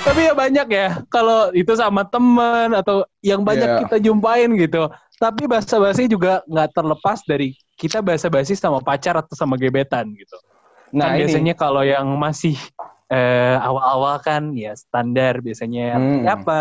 Tapi 0.00 0.26
ya 0.26 0.34
banyak 0.34 0.66
ya, 0.72 0.88
kalau 1.12 1.52
itu 1.54 1.70
sama 1.76 2.02
temen 2.08 2.72
atau 2.74 3.04
yang 3.20 3.44
banyak 3.44 3.68
Iya. 3.68 3.80
kita 3.86 3.96
jumpain 4.02 4.48
gitu. 4.58 4.88
Tapi 5.20 5.44
bahasa 5.44 5.76
basi 5.76 6.08
juga 6.08 6.40
nggak 6.48 6.72
terlepas 6.72 7.20
dari 7.28 7.52
kita 7.76 8.00
bahasa 8.00 8.32
basi 8.32 8.56
sama 8.56 8.80
pacar 8.80 9.20
atau 9.20 9.36
sama 9.36 9.60
gebetan 9.60 10.08
gitu. 10.16 10.36
Nah, 10.90 11.06
kan 11.06 11.12
ini. 11.12 11.18
biasanya 11.22 11.54
kalau 11.54 11.82
yang 11.82 12.06
masih 12.14 12.54
eh, 13.06 13.56
awal-awal 13.58 14.18
kan 14.18 14.50
ya 14.52 14.70
standar 14.72 15.38
biasanya 15.38 15.94
Hmm. 15.94 16.22
apa, 16.24 16.60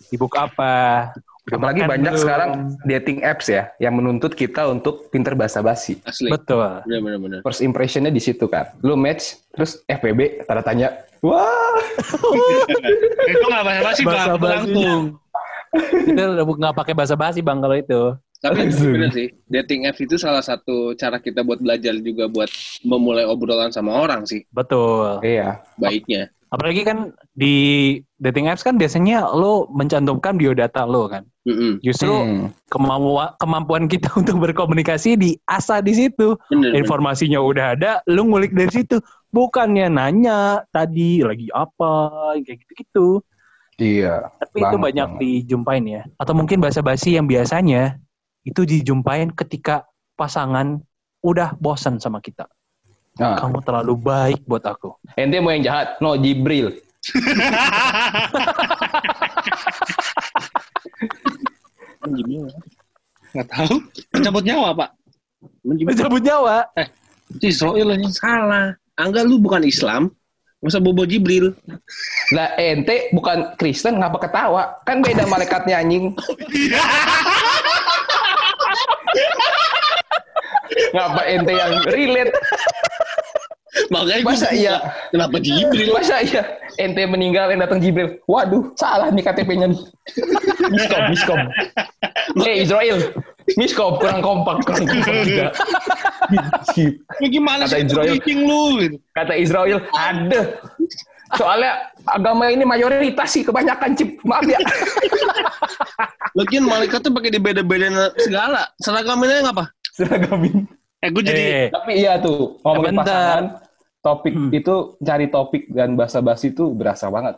sibuk 0.00 0.32
apa. 0.32 1.10
udah 1.44 1.62
Apalagi 1.62 1.80
banyak 1.80 2.10
belum. 2.10 2.22
sekarang 2.22 2.50
dating 2.82 3.18
apps 3.22 3.46
ya, 3.46 3.70
yang 3.78 3.94
menuntut 3.94 4.30
kita 4.32 4.66
untuk 4.66 5.06
pinter 5.08 5.30
basa-basi. 5.32 6.02
Asli. 6.02 6.26
Betul. 6.26 6.82
Bener. 6.84 7.38
First 7.40 7.62
impressionnya 7.62 8.10
di 8.10 8.18
situ 8.18 8.46
kan. 8.46 8.74
Lu 8.80 8.94
match, 8.94 9.38
terus 9.50 9.78
FPB, 9.86 10.42
tanda 10.42 10.58
tanya. 10.60 10.90
Wah, 11.20 11.78
itu 13.22 13.44
nggak 13.44 13.62
basa-basi 13.64 14.02
bang, 14.02 14.14
Basa-basinya. 14.26 14.58
langsung. 14.58 15.02
Kita 16.02 16.22
udah 16.32 16.44
nggak 16.48 16.76
pakai 16.76 16.94
bahasa 16.94 17.14
basi 17.14 17.40
bang 17.40 17.58
kalau 17.58 17.76
itu. 17.76 18.02
Tapi 18.44 18.68
bener 18.68 19.10
sih, 19.10 19.28
dating 19.48 19.88
apps 19.88 20.00
itu 20.00 20.20
salah 20.20 20.44
satu 20.44 20.92
cara 20.94 21.16
kita 21.18 21.40
buat 21.40 21.58
belajar 21.58 21.96
juga 21.98 22.28
buat 22.28 22.48
memulai 22.84 23.24
obrolan 23.24 23.72
sama 23.72 23.96
orang 23.96 24.28
sih, 24.28 24.44
Betul. 24.52 25.24
iya. 25.24 25.64
baiknya. 25.80 26.28
Apalagi 26.46 26.86
kan 26.86 27.10
di 27.34 27.54
dating 28.22 28.46
apps 28.46 28.62
kan 28.62 28.78
biasanya 28.78 29.26
lo 29.34 29.66
mencantumkan 29.74 30.38
biodata 30.38 30.86
lo 30.86 31.10
kan. 31.10 31.26
Mm-mm. 31.42 31.82
Justru 31.82 32.10
Hmm. 32.12 32.54
kemampuan 32.70 33.34
kemampuan 33.42 33.84
kita 33.90 34.06
untuk 34.20 34.38
berkomunikasi 34.38 35.18
diasah 35.18 35.82
di 35.82 35.92
situ. 35.96 36.38
Bener, 36.46 36.70
bener. 36.70 36.86
Informasinya 36.86 37.42
udah 37.42 37.74
ada, 37.74 37.90
lu 38.06 38.30
ngulik 38.30 38.54
dari 38.54 38.70
situ. 38.70 39.02
Bukannya 39.34 39.90
nanya 39.90 40.62
tadi 40.70 41.20
lagi 41.20 41.50
apa, 41.50 42.14
kayak 42.38 42.62
gitu-gitu. 42.62 43.20
Iya. 43.76 44.30
Tapi 44.40 44.56
itu 44.64 44.76
banyak 44.78 45.08
banget. 45.12 45.20
dijumpain 45.20 45.84
ya. 45.84 46.02
Atau 46.16 46.32
mungkin 46.32 46.62
basa-basi 46.62 47.18
yang 47.18 47.26
biasanya 47.26 47.98
itu 48.46 48.62
dijumpain 48.62 49.26
ketika 49.34 49.82
pasangan 50.14 50.78
udah 51.20 51.58
bosan 51.58 51.98
sama 51.98 52.22
kita. 52.22 52.46
Nah, 53.18 53.34
Kamu 53.34 53.58
terlalu 53.66 53.98
baik 53.98 54.40
buat 54.46 54.62
aku. 54.62 54.94
ente 55.18 55.42
mau 55.42 55.50
yang 55.50 55.66
jahat? 55.66 55.98
No, 55.98 56.14
Jibril. 56.14 56.70
Nggak 63.34 63.46
tahu. 63.50 63.74
Mencabut 64.14 64.44
nyawa 64.44 64.68
pak. 64.72 64.90
Mencabut 65.64 66.22
nyawa. 66.22 66.56
Itu 67.36 67.44
Israel 67.50 67.88
ini. 67.98 68.08
Salah. 68.12 68.72
Angga 68.96 69.28
lu 69.28 69.36
bukan 69.36 69.60
Islam, 69.60 70.08
masa 70.64 70.80
bobo 70.80 71.04
Jibril. 71.04 71.52
Lah 72.32 72.56
ente 72.56 73.12
bukan 73.12 73.52
Kristen 73.60 74.00
ngapa 74.00 74.16
ketawa? 74.24 74.62
Kan 74.88 75.04
beda 75.04 75.28
malaikatnya 75.28 75.84
anjing. 75.84 76.16
ngapa 80.94 81.22
ente 81.26 81.52
yang 81.52 81.72
relate? 81.88 82.32
Makanya 83.92 84.24
Masa 84.24 84.48
iya? 84.56 84.74
Kenapa 85.12 85.36
Jibril? 85.36 85.92
Masa 85.92 86.24
iya 86.24 86.42
ente 86.80 87.02
meninggal 87.04 87.52
yang 87.52 87.60
datang 87.60 87.80
Jibril? 87.80 88.16
Waduh, 88.24 88.72
salah 88.76 89.12
nih 89.12 89.24
KTP-nya 89.24 89.68
nih. 89.68 89.80
Miskom, 90.72 91.02
miskom. 91.12 91.40
Eh 92.40 92.64
Israel, 92.64 92.98
miskom 93.60 94.00
kurang 94.00 94.20
kompak, 94.24 94.64
kurang 94.64 94.84
kompak 94.90 95.14
juga. 95.28 95.46
Ya 97.20 97.28
gimana 97.28 97.68
Kata 97.68 97.78
Israel. 97.80 98.14
lu? 98.16 98.60
Kata 99.12 99.34
Israel, 99.36 99.78
ada. 99.92 100.40
Soalnya 101.34 101.90
agama 102.06 102.46
ini 102.54 102.62
mayoritas 102.62 103.34
sih 103.34 103.42
kebanyakan 103.42 103.98
cip. 103.98 104.14
Maaf 104.22 104.46
ya. 104.46 104.62
Lagian 106.38 106.68
malaikat 106.68 107.02
tuh 107.02 107.10
pakai 107.10 107.34
dibeda-bedain 107.34 107.96
segala. 108.20 108.68
Seragamannya 108.78 109.42
apa? 109.42 109.64
Seragamin. 109.96 110.66
Eh 110.98 111.08
gue 111.08 111.22
jadi 111.22 111.40
Eh, 111.40 111.66
Tapi 111.68 111.90
iya 111.96 112.16
tuh 112.16 112.56
ngomongin 112.60 112.94
Bentar. 112.94 113.04
pasangan, 113.04 113.44
topik 114.00 114.32
Hmm. 114.32 114.50
itu 114.50 114.74
cari 114.98 115.26
topik 115.26 115.62
dan 115.68 115.92
basa-basi 115.92 116.50
itu 116.50 116.70
berasa 116.70 117.08
banget. 117.08 117.34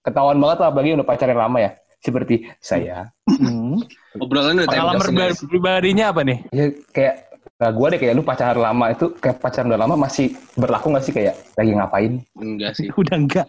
Ketahuan 0.00 0.36
banget 0.36 0.56
lah 0.58 0.68
apalagi 0.68 0.94
udah 0.94 1.04
pacaran 1.04 1.36
lama 1.36 1.58
ya. 1.60 1.70
Seperti 1.98 2.46
saya 2.58 3.10
Hmm. 3.26 3.78
Obrolan 4.16 4.56
udah 4.56 4.70
Pengalaman 4.70 5.34
pribadinya 5.42 6.08
apa 6.08 6.20
nih? 6.22 6.38
Ya 6.50 6.64
kayak 6.88 7.14
nah 7.58 7.68
gue 7.68 7.86
deh 7.90 7.98
kayak 7.98 8.14
lu 8.14 8.22
pacaran 8.22 8.56
lama 8.56 8.84
itu 8.88 9.04
kayak 9.18 9.36
pacaran 9.38 9.66
udah 9.66 9.80
lama 9.80 9.94
masih 9.98 10.30
berlaku 10.54 10.94
gak 10.94 11.02
sih 11.02 11.10
kayak 11.10 11.34
lagi 11.54 11.70
ngapain? 11.74 12.12
Enggak 12.34 12.70
sih. 12.72 12.86
Udah 12.94 13.14
enggak. 13.18 13.46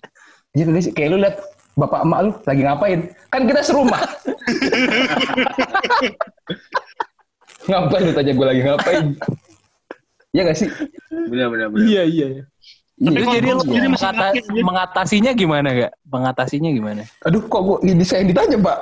Iya 0.51 0.65
nggak 0.65 0.81
sih 0.81 0.91
kayak 0.91 1.09
lu 1.09 1.17
liat 1.21 1.35
bapak 1.75 1.99
emak 2.01 2.19
lu 2.19 2.31
lagi 2.43 2.61
ngapain? 2.65 2.99
Kan 3.29 3.41
kita 3.45 3.61
serumah. 3.61 4.01
ngapain 7.65 8.01
lu 8.01 8.13
tanya 8.13 8.31
gue 8.31 8.45
lagi 8.45 8.61
ngapain? 8.61 9.05
Iya 10.29 10.41
gak 10.45 10.57
sih? 10.57 10.69
Benar 11.09 11.47
benar 11.49 11.67
benar. 11.69 11.83
Iya, 11.83 12.03
iya. 12.05 12.27
Tapi 12.99 13.15
Iya. 13.17 13.31
jadi 13.39 13.47
lu 13.49 13.61
jadi 13.63 13.87
masih 13.87 14.05
mengata- 14.05 14.33
jadi- 14.35 14.61
mengatasinya 14.61 15.31
gimana 15.33 15.67
gak? 15.73 15.91
Mengatasinya 16.05 16.69
gimana? 16.69 17.01
Aduh 17.23 17.41
kok 17.41 17.61
gue 17.61 17.77
ini 17.87 18.03
saya 18.03 18.21
yang 18.21 18.29
ditanya 18.29 18.57
pak? 18.59 18.77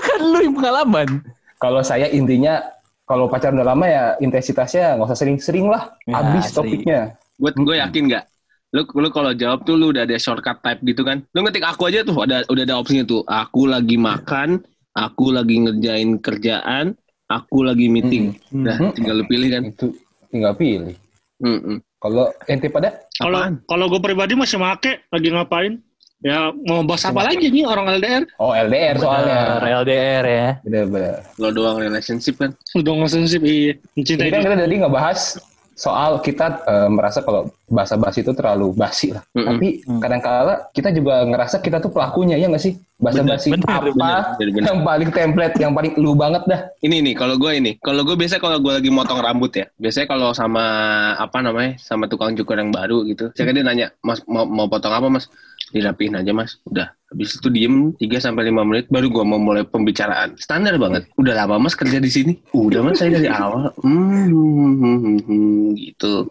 kan 0.00 0.20
lu 0.22 0.38
yang 0.40 0.54
pengalaman. 0.54 1.08
Kalau 1.58 1.80
saya 1.80 2.06
intinya 2.08 2.62
kalau 3.04 3.28
pacaran 3.28 3.60
udah 3.60 3.68
lama 3.68 3.84
ya 3.84 4.04
intensitasnya 4.16 4.96
nggak 4.96 5.06
usah 5.06 5.18
sering-sering 5.18 5.68
lah. 5.68 5.92
Ya, 6.04 6.14
Habis 6.16 6.48
sering. 6.48 6.56
topiknya. 6.56 7.00
Gue 7.36 7.50
gue 7.52 7.76
yakin 7.78 8.02
nggak? 8.08 8.24
Lu 8.72 8.82
lu 8.96 9.08
kalau 9.08 9.30
jawab 9.30 9.62
tuh 9.62 9.74
lu 9.74 9.90
udah 9.90 10.02
ada 10.02 10.16
shortcut 10.16 10.58
type 10.58 10.80
gitu 10.82 11.02
kan? 11.02 11.20
Lu 11.30 11.42
ngetik 11.42 11.62
aku 11.62 11.86
aja 11.86 12.00
tuh 12.00 12.16
ada 12.20 12.42
udah 12.48 12.62
ada 12.62 12.74
opsinya 12.74 13.04
tuh. 13.04 13.22
Aku 13.24 13.66
lagi 13.66 13.94
makan, 13.94 14.62
aku 14.92 15.30
lagi 15.30 15.62
ngerjain 15.62 16.16
kerjaan, 16.18 16.94
aku 17.28 17.64
lagi 17.64 17.86
meeting. 17.88 18.36
Hmm. 18.50 18.64
Nah, 18.66 18.76
tinggal 18.92 19.20
lu 19.20 19.24
pilih 19.26 19.48
kan. 19.50 19.62
Itu 19.68 19.86
tinggal 20.28 20.52
pilih. 20.54 20.96
Mm-mm. 21.42 21.82
Kalau 21.98 22.28
ente 22.46 22.68
pada 22.68 23.00
Kalau 23.16 23.38
Apaan? 23.40 23.54
kalau 23.64 23.84
gue 23.88 24.00
pribadi 24.00 24.36
masih 24.36 24.60
make 24.60 25.02
lagi 25.08 25.28
ngapain? 25.32 25.80
Ya 26.24 26.52
mau 26.64 26.80
bahas 26.80 27.04
apa 27.04 27.20
lagi 27.20 27.52
nih 27.52 27.68
orang 27.68 28.00
LDR? 28.00 28.24
oh 28.40 28.56
LDR 28.56 28.96
soalnya. 28.96 29.40
Bener, 29.60 29.72
LDR 29.84 30.24
ya. 30.24 30.48
Bener-bener. 30.64 31.14
Lo 31.36 31.48
doang 31.52 31.76
relationship 31.76 32.40
kan? 32.40 32.56
Udah 32.72 32.92
ngosensip 32.96 33.44
iya. 33.44 33.76
Mencintai 33.92 34.28
Jadi 34.28 34.32
kan 34.32 34.40
dia. 34.40 34.46
kita 34.48 34.56
tadi 34.64 34.76
ngebahas 34.80 35.20
soal 35.74 36.22
kita 36.22 36.62
eh, 36.64 36.88
merasa 36.90 37.20
kalau 37.22 37.50
bahasa 37.66 37.98
basi 37.98 38.22
itu 38.22 38.30
terlalu 38.30 38.70
basi 38.76 39.10
lah. 39.10 39.22
Mm-mm. 39.34 39.46
Tapi 39.46 39.68
kadang-kala 39.98 40.54
kita 40.70 40.94
juga 40.94 41.26
ngerasa 41.26 41.58
kita 41.58 41.82
tuh 41.82 41.90
pelakunya 41.90 42.38
ya 42.38 42.46
nggak 42.46 42.62
sih? 42.62 42.78
Bahasa 42.94 43.26
basi 43.26 43.50
Bener, 43.50 43.66
apa 43.66 43.90
bener, 43.90 44.22
bener, 44.38 44.48
bener. 44.54 44.64
yang 44.70 44.80
paling 44.86 45.10
template, 45.10 45.56
yang 45.58 45.72
paling 45.74 45.92
lu 45.98 46.14
banget 46.14 46.42
dah. 46.46 46.60
Ini 46.78 47.02
nih, 47.02 47.14
kalau 47.18 47.34
gue 47.34 47.52
ini, 47.52 47.74
kalau 47.82 48.06
gue 48.06 48.14
biasa 48.14 48.38
kalau 48.38 48.62
gue 48.62 48.70
lagi 48.70 48.88
motong 48.88 49.18
rambut 49.18 49.50
ya, 49.50 49.66
biasanya 49.82 50.06
kalau 50.06 50.30
sama 50.30 50.64
apa 51.18 51.42
namanya, 51.42 51.74
sama 51.82 52.06
tukang 52.06 52.38
cukur 52.38 52.54
yang 52.54 52.70
baru 52.70 53.02
gitu, 53.10 53.34
saya 53.34 53.50
kan 53.50 53.54
dia 53.58 53.66
nanya, 53.66 53.86
mas 53.98 54.22
mau, 54.30 54.46
mau 54.46 54.70
potong 54.70 54.94
apa 54.94 55.10
mas? 55.10 55.26
Dirapihin 55.72 56.18
aja 56.18 56.34
mas, 56.36 56.60
udah. 56.68 56.92
Habis 57.14 57.38
itu 57.38 57.48
diem 57.48 57.94
3 57.96 58.18
sampai 58.18 58.50
lima 58.50 58.66
menit, 58.66 58.90
baru 58.90 59.06
gue 59.06 59.24
mau 59.24 59.38
mulai 59.38 59.62
pembicaraan. 59.62 60.34
Standar 60.36 60.74
banget. 60.76 61.06
Udah 61.14 61.32
lama 61.38 61.62
mas 61.62 61.78
kerja 61.78 62.02
di 62.02 62.10
sini? 62.10 62.32
Udah 62.50 62.82
mas, 62.82 62.98
saya 62.98 63.16
dari 63.16 63.30
awal. 63.30 63.70
Hmm, 63.80 64.28
hmm, 64.28 64.74
hmm, 64.82 65.18
hmm, 65.22 65.64
gitu. 65.78 66.26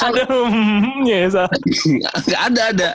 Ada 0.00 0.24
hmm, 0.26 1.04
ya. 1.06 1.28
Nggak 2.24 2.42
ada 2.50 2.62
ada. 2.72 2.88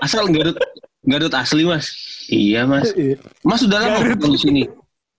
Asal 0.00 0.30
Garut 0.30 0.56
Garut 1.02 1.34
asli 1.34 1.66
mas. 1.66 1.90
Iya 2.30 2.64
mas. 2.64 2.94
Mas 3.42 3.66
udah 3.66 3.78
lama 3.82 3.98
kerja 4.06 4.26
di 4.30 4.38
sini. 4.38 4.62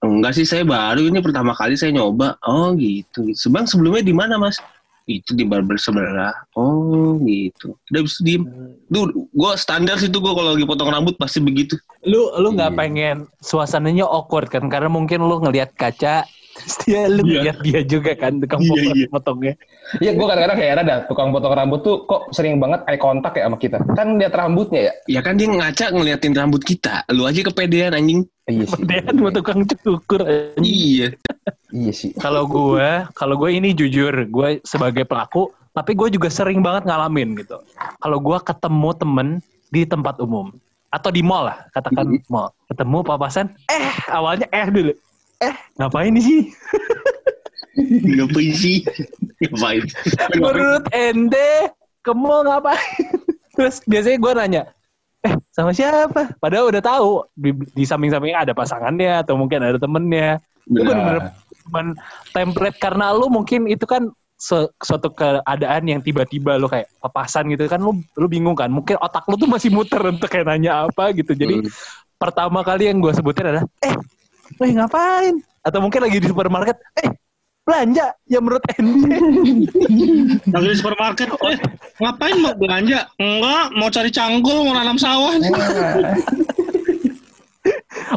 Enggak 0.04 0.36
sih 0.36 0.44
saya 0.44 0.68
baru 0.68 1.08
ini 1.08 1.20
pertama 1.24 1.56
kali 1.56 1.76
saya 1.76 1.92
nyoba. 1.96 2.40
Oh 2.44 2.72
gitu. 2.76 3.32
Sebang 3.36 3.68
sebelumnya 3.68 4.04
di 4.04 4.16
mana 4.16 4.36
mas? 4.40 4.60
Itu 5.04 5.36
di 5.36 5.44
barber 5.44 5.76
sebelah. 5.76 6.32
Oh 6.56 7.20
gitu. 7.28 7.76
Udah 7.92 8.02
bisa 8.08 8.24
diem. 8.24 8.48
Duh, 8.88 9.12
gue 9.12 9.52
standar 9.60 10.00
situ 10.00 10.16
gue 10.16 10.32
kalau 10.32 10.56
lagi 10.56 10.64
potong 10.64 10.88
rambut 10.88 11.20
pasti 11.20 11.44
begitu. 11.44 11.76
Lu 12.08 12.32
lu 12.40 12.56
nggak 12.56 12.72
Iya. 12.72 12.80
pengen 12.80 13.18
suasananya 13.44 14.08
awkward 14.08 14.48
kan? 14.48 14.72
Karena 14.72 14.88
mungkin 14.88 15.28
lu 15.28 15.44
ngelihat 15.44 15.76
kaca, 15.76 16.24
terus 16.54 16.76
dia 16.86 17.02
lu 17.06 17.22
Iya. 17.24 17.42
ngeliat 17.42 17.58
dia 17.62 17.80
juga 17.82 18.12
kan 18.14 18.38
tukang 18.38 18.62
Iya, 18.62 18.70
potong 18.70 18.94
iya. 18.96 19.08
potongnya. 19.10 19.54
Iya, 20.00 20.12
gue 20.14 20.26
kadang-kadang 20.26 20.58
kayak 20.58 20.74
ada 20.80 20.96
tukang 21.06 21.30
potong 21.30 21.54
rambut 21.54 21.80
tuh 21.82 22.06
kok 22.06 22.22
sering 22.30 22.58
banget 22.58 22.82
eye 22.86 22.98
contact 22.98 23.36
ya 23.36 23.46
sama 23.46 23.58
kita. 23.58 23.78
Kan 23.94 24.08
lihat 24.18 24.34
rambutnya 24.34 24.82
ya. 24.90 24.94
Ya 25.10 25.22
kan 25.22 25.36
dia 25.36 25.50
ngaca 25.50 25.86
ngeliatin 25.90 26.34
rambut 26.34 26.62
kita. 26.62 27.04
Lu 27.10 27.26
aja 27.26 27.42
kepedean 27.42 27.94
anjing. 27.94 28.24
Iya 28.46 28.66
sih. 28.66 28.84
Kan 28.86 29.16
mau 29.18 29.30
tukang 29.30 29.66
cukur. 29.66 30.22
anjing. 30.24 30.64
Iya. 30.64 31.08
Iya 31.74 31.92
sih. 31.92 32.12
Kalau 32.16 32.46
gue, 32.46 32.90
kalau 33.12 33.36
gue 33.36 33.50
ini 33.50 33.74
jujur, 33.74 34.14
gue 34.30 34.62
sebagai 34.62 35.04
pelaku, 35.04 35.50
tapi 35.74 35.98
gue 35.98 36.14
juga 36.14 36.30
sering 36.30 36.62
banget 36.62 36.86
ngalamin 36.86 37.34
gitu. 37.36 37.58
Kalau 37.98 38.22
gue 38.22 38.38
ketemu 38.40 38.90
temen 38.94 39.28
di 39.68 39.82
tempat 39.84 40.22
umum 40.22 40.54
atau 40.94 41.10
di 41.10 41.26
mall 41.26 41.50
lah, 41.50 41.66
katakan 41.74 42.22
mall, 42.30 42.54
ketemu 42.70 43.02
papasan, 43.02 43.50
eh 43.66 43.90
awalnya 44.06 44.46
eh 44.54 44.70
dulu, 44.70 44.94
eh 45.44 45.54
ngapain 45.76 46.16
sih? 46.18 46.48
Ngapain 48.04 48.54
sih? 48.54 48.78
Ngapain? 49.44 49.82
Menurut 50.32 50.84
ente, 50.94 51.50
ke 52.00 52.12
mall 52.14 52.46
ngapain? 52.48 52.80
Terus 53.54 53.82
biasanya 53.86 54.18
gue 54.18 54.32
nanya, 54.34 54.62
eh 55.22 55.34
sama 55.54 55.76
siapa? 55.76 56.34
Padahal 56.42 56.74
udah 56.74 56.82
tahu 56.82 57.28
di, 57.38 57.54
di 57.74 57.84
samping-sampingnya 57.86 58.50
ada 58.50 58.54
pasangannya 58.56 59.22
atau 59.22 59.38
mungkin 59.38 59.62
ada 59.62 59.78
temennya. 59.78 60.42
Itu 60.64 60.80
Benar. 60.80 60.88
bener-bener 60.88 61.24
cuman 61.64 61.86
template 62.36 62.76
karena 62.76 63.16
lu 63.16 63.32
mungkin 63.32 63.72
itu 63.72 63.88
kan 63.88 64.12
se- 64.36 64.68
suatu 64.84 65.08
keadaan 65.16 65.88
yang 65.88 66.04
tiba-tiba 66.04 66.60
lu 66.60 66.68
kayak 66.68 66.92
papasan 67.00 67.48
gitu 67.56 67.72
kan 67.72 67.80
lu 67.80 68.04
lu 68.20 68.28
bingung 68.28 68.52
kan 68.52 68.68
mungkin 68.68 69.00
otak 69.00 69.24
lu 69.32 69.40
tuh 69.40 69.48
masih 69.48 69.72
muter 69.72 70.04
untuk 70.04 70.28
kayak 70.28 70.44
nanya 70.44 70.92
apa 70.92 71.16
gitu 71.16 71.32
jadi 71.32 71.64
Hmm. 71.64 71.72
pertama 72.20 72.68
kali 72.68 72.92
yang 72.92 73.00
gue 73.00 73.16
sebutin 73.16 73.48
adalah 73.48 73.64
eh 73.80 73.96
lu 74.60 74.74
ngapain 74.74 75.36
atau 75.62 75.80
mungkin 75.80 76.02
lagi 76.04 76.18
di 76.20 76.28
supermarket 76.28 76.78
eh 77.00 77.10
belanja 77.64 78.12
ya 78.28 78.40
menurut 78.44 78.64
ente 78.76 79.16
Lagi 80.54 80.68
di 80.68 80.76
supermarket, 80.76 81.32
eh 81.32 81.58
ngapain 81.96 82.36
mau 82.38 82.52
belanja? 82.54 83.08
Enggak, 83.16 83.66
mau 83.74 83.88
cari 83.88 84.12
cangkul, 84.12 84.68
mau 84.68 84.76
nanam 84.76 85.00
sawah. 85.00 85.32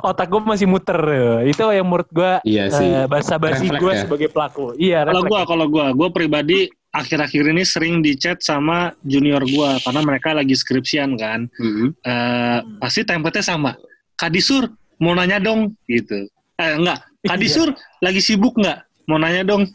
otak 0.03 0.29
gue 0.29 0.42
masih 0.42 0.66
muter 0.66 0.99
itu 1.46 1.62
yang 1.62 1.87
menurut 1.87 2.11
gue 2.11 2.33
Iya 2.42 2.68
sih. 2.68 2.90
bahasa 3.07 3.38
basi 3.38 3.70
gue 3.70 3.92
ya. 3.94 4.03
sebagai 4.03 4.29
pelaku 4.29 4.75
iya 4.77 5.07
Kalau 5.07 5.22
gua, 5.25 5.46
kalau 5.46 5.66
gua, 5.70 5.94
gua 5.94 6.09
pribadi 6.11 6.66
akhir-akhir 6.90 7.55
ini 7.55 7.62
sering 7.62 8.03
di 8.03 8.18
chat 8.18 8.42
sama 8.42 8.90
junior 9.07 9.40
gua 9.46 9.79
karena 9.81 10.01
mereka 10.03 10.33
lagi 10.33 10.57
skripsian 10.57 11.14
kan. 11.14 11.44
Mhm. 11.55 11.87
Eh, 11.92 12.59
pasti 12.81 13.05
template-nya 13.05 13.44
sama. 13.44 13.77
Kadisur 14.16 14.64
mau 15.02 15.12
nanya 15.12 15.42
dong 15.42 15.74
gitu. 15.88 16.28
Eh 16.56 16.72
enggak, 16.76 17.04
Kadisur 17.26 17.72
lagi 18.04 18.20
sibuk 18.20 18.56
nggak? 18.56 18.85
Mau 19.06 19.20
nanya 19.20 19.46
dong. 19.46 19.68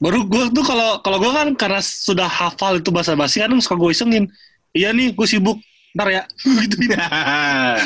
Baru 0.00 0.24
gua 0.24 0.48
tuh 0.48 0.64
kalau 0.64 1.02
kalau 1.04 1.20
gua 1.20 1.44
kan 1.44 1.48
karena 1.58 1.80
sudah 1.82 2.28
hafal 2.28 2.80
itu 2.80 2.88
bahasa 2.88 3.12
basi 3.12 3.44
kan 3.44 3.52
suka 3.60 3.76
gue 3.76 3.90
isengin. 3.92 4.24
Iya 4.72 4.94
nih, 4.94 5.12
gue 5.12 5.26
sibuk. 5.26 5.58
Ntar 5.92 6.08
ya. 6.08 6.22
gitu. 6.64 6.76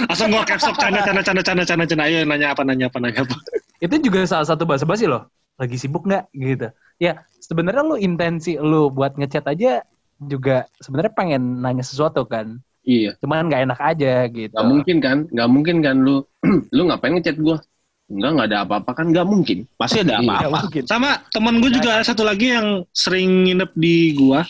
Langsung 0.06 0.28
gua 0.30 0.44
caps 0.46 0.68
canda 0.78 1.00
canda 1.02 1.22
canda 1.24 1.42
canda 1.42 1.64
canda 1.66 1.84
canda. 1.88 2.04
Ayo 2.06 2.22
nanya 2.22 2.54
apa 2.54 2.62
nanya 2.62 2.86
apa 2.92 2.98
nanya 3.02 3.26
apa. 3.26 3.34
itu 3.84 3.94
juga 4.00 4.24
salah 4.24 4.48
satu 4.48 4.64
bahasa 4.64 4.88
basi 4.88 5.04
loh 5.04 5.28
lagi 5.60 5.76
sibuk 5.78 6.08
nggak 6.08 6.24
gitu 6.34 6.68
ya 6.98 7.22
sebenarnya 7.38 7.82
lu 7.84 7.96
intensi 8.00 8.58
lu 8.58 8.90
buat 8.90 9.14
ngechat 9.14 9.46
aja 9.46 9.84
juga 10.18 10.66
sebenarnya 10.80 11.12
pengen 11.14 11.62
nanya 11.62 11.84
sesuatu 11.84 12.24
kan 12.26 12.58
Iya. 12.84 13.16
cuman 13.16 13.48
nggak 13.48 13.62
enak 13.64 13.80
aja 13.80 14.14
gitu 14.28 14.52
Gak 14.52 14.68
mungkin 14.68 14.96
kan? 15.00 15.18
Gak 15.32 15.48
mungkin 15.48 15.76
kan 15.80 15.96
lu 16.04 16.20
lu 16.76 16.82
ngapain 16.84 17.16
ngechat 17.16 17.40
gua? 17.40 17.56
Enggak, 18.04 18.30
nggak 18.36 18.48
ada 18.52 18.58
apa-apa 18.68 18.90
kan? 18.92 19.06
Gak 19.08 19.24
mungkin. 19.24 19.64
Pasti 19.80 20.04
ada 20.04 20.20
Iya. 20.20 20.28
Nggak 20.28 20.52
apa-apa. 20.52 20.84
Sama 20.84 21.10
teman 21.32 21.56
gue 21.64 21.70
juga 21.72 21.96
ada 21.96 22.04
satu 22.04 22.20
lagi 22.20 22.52
yang 22.52 22.84
sering 22.92 23.48
nginep 23.48 23.70
di 23.72 24.12
gua. 24.12 24.44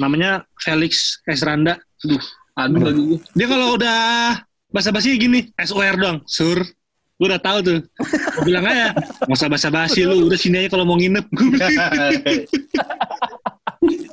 Namanya 0.00 0.42
Felix 0.56 1.20
Esranda. 1.28 1.76
Aduh, 2.02 2.22
aduh, 2.56 2.80
aduh. 2.88 3.20
Dia 3.36 3.46
kalau 3.46 3.76
udah 3.76 4.00
basa-basi 4.72 5.20
gini, 5.20 5.52
SOR 5.60 5.94
dong, 6.00 6.24
sur. 6.24 6.64
Gue 7.14 7.30
udah 7.30 7.38
tahu 7.38 7.58
tuh. 7.62 7.78
Gue 8.40 8.44
bilang 8.50 8.66
aja, 8.66 8.90
nggak 9.28 9.38
usah 9.38 9.46
basa-basi 9.46 10.02
lu, 10.02 10.26
udah 10.26 10.34
sini 10.40 10.64
aja 10.64 10.74
kalau 10.74 10.82
mau 10.82 10.98
nginep. 10.98 11.22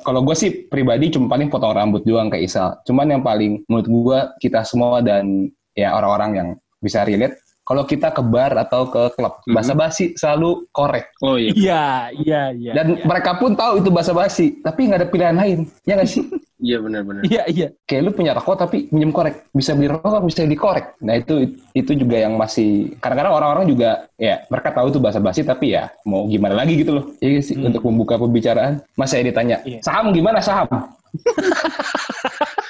Kalau 0.02 0.20
gue 0.26 0.34
sih 0.34 0.66
pribadi 0.66 1.14
cuma 1.14 1.30
paling 1.30 1.46
potong 1.46 1.74
rambut 1.74 2.02
doang 2.02 2.26
kayak 2.26 2.44
Isal. 2.50 2.74
Cuman 2.82 3.06
yang 3.18 3.22
paling 3.22 3.62
menurut 3.70 3.88
gue 3.88 4.18
kita 4.42 4.66
semua 4.66 4.98
dan 5.00 5.48
ya 5.78 5.94
orang-orang 5.94 6.30
yang 6.34 6.48
bisa 6.82 7.06
relate, 7.06 7.38
kalau 7.62 7.82
kita 7.82 8.10
ke 8.10 8.20
bar 8.20 8.52
atau 8.56 8.86
ke 8.86 9.14
klub, 9.14 9.38
Mhm. 9.42 9.54
bahasa 9.54 9.72
basi 9.72 10.04
selalu 10.14 10.66
korek. 10.68 11.14
Oh 11.20 11.34
iya. 11.34 11.52
iya 11.54 11.84
iya 12.12 12.42
iya 12.52 12.72
Dan 12.74 12.98
mereka 13.02 13.34
pun 13.34 13.54
tahu 13.54 13.78
itu 13.78 13.88
bahasa 13.88 14.10
basi, 14.10 14.58
tapi 14.58 14.86
nggak 14.86 14.98
ada 14.98 15.08
pilihan 15.08 15.36
lain. 15.36 15.58
Ya 15.82 15.94
nggak 15.94 16.10
sih? 16.10 16.22
Iya 16.62 16.78
benar-benar. 16.78 17.26
iya 17.26 17.42
iya 17.50 17.68
Kayak 17.82 18.02
lu 18.06 18.10
punya 18.14 18.38
rokok 18.38 18.54
tapi 18.54 18.86
minjem 18.94 19.10
korek. 19.10 19.50
Bisa 19.50 19.74
beli 19.74 19.90
rokok, 19.90 20.22
bisa 20.22 20.46
dikorek. 20.46 20.94
Nah 21.02 21.18
itu 21.18 21.50
itu 21.74 21.90
juga 21.90 22.22
yang 22.22 22.38
masih... 22.38 22.94
Kadang-kadang 23.02 23.34
orang-orang 23.34 23.66
juga, 23.66 24.06
ya 24.14 24.46
mereka 24.46 24.70
tahu 24.70 24.94
itu 24.94 25.02
bahasa 25.02 25.18
basi, 25.18 25.42
tapi 25.42 25.74
ya 25.74 25.90
mau 26.06 26.22
gimana 26.22 26.54
lagi 26.54 26.78
gitu 26.78 26.94
loh. 26.94 27.04
Iya 27.18 27.42
sih, 27.42 27.58
Hmm. 27.58 27.66
untuk 27.66 27.82
membuka 27.82 28.14
pembicaraan. 28.14 28.78
Masa 28.94 29.18
ya 29.18 29.26
ditanya, 29.26 29.58
Iya. 29.66 29.82
saham 29.82 30.14
gimana 30.14 30.38
saham? 30.38 30.70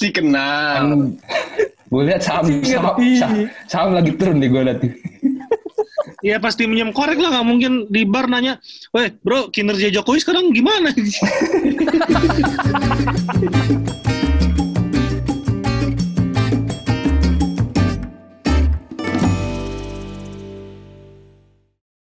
Si 0.00 0.08
kenal. 0.08 0.80
Kan 0.80 1.20
Gue 1.90 2.06
lihat 2.06 2.22
saham, 2.22 2.46
saham, 2.62 2.94
saham, 3.18 3.50
saham 3.66 3.90
lagi 3.98 4.14
turun 4.14 4.38
nih 4.38 4.48
gue 4.48 4.62
lihat. 4.62 4.78
Iya 6.22 6.36
pasti 6.38 6.64
minjem 6.64 6.94
korek 6.94 7.18
lah 7.18 7.34
nggak 7.34 7.48
mungkin 7.48 7.72
di 7.90 8.06
bar 8.06 8.30
nanya, 8.30 8.62
weh 8.94 9.10
bro 9.20 9.50
kinerja 9.50 9.90
Jokowi 9.90 10.22
sekarang 10.22 10.54
gimana? 10.54 10.94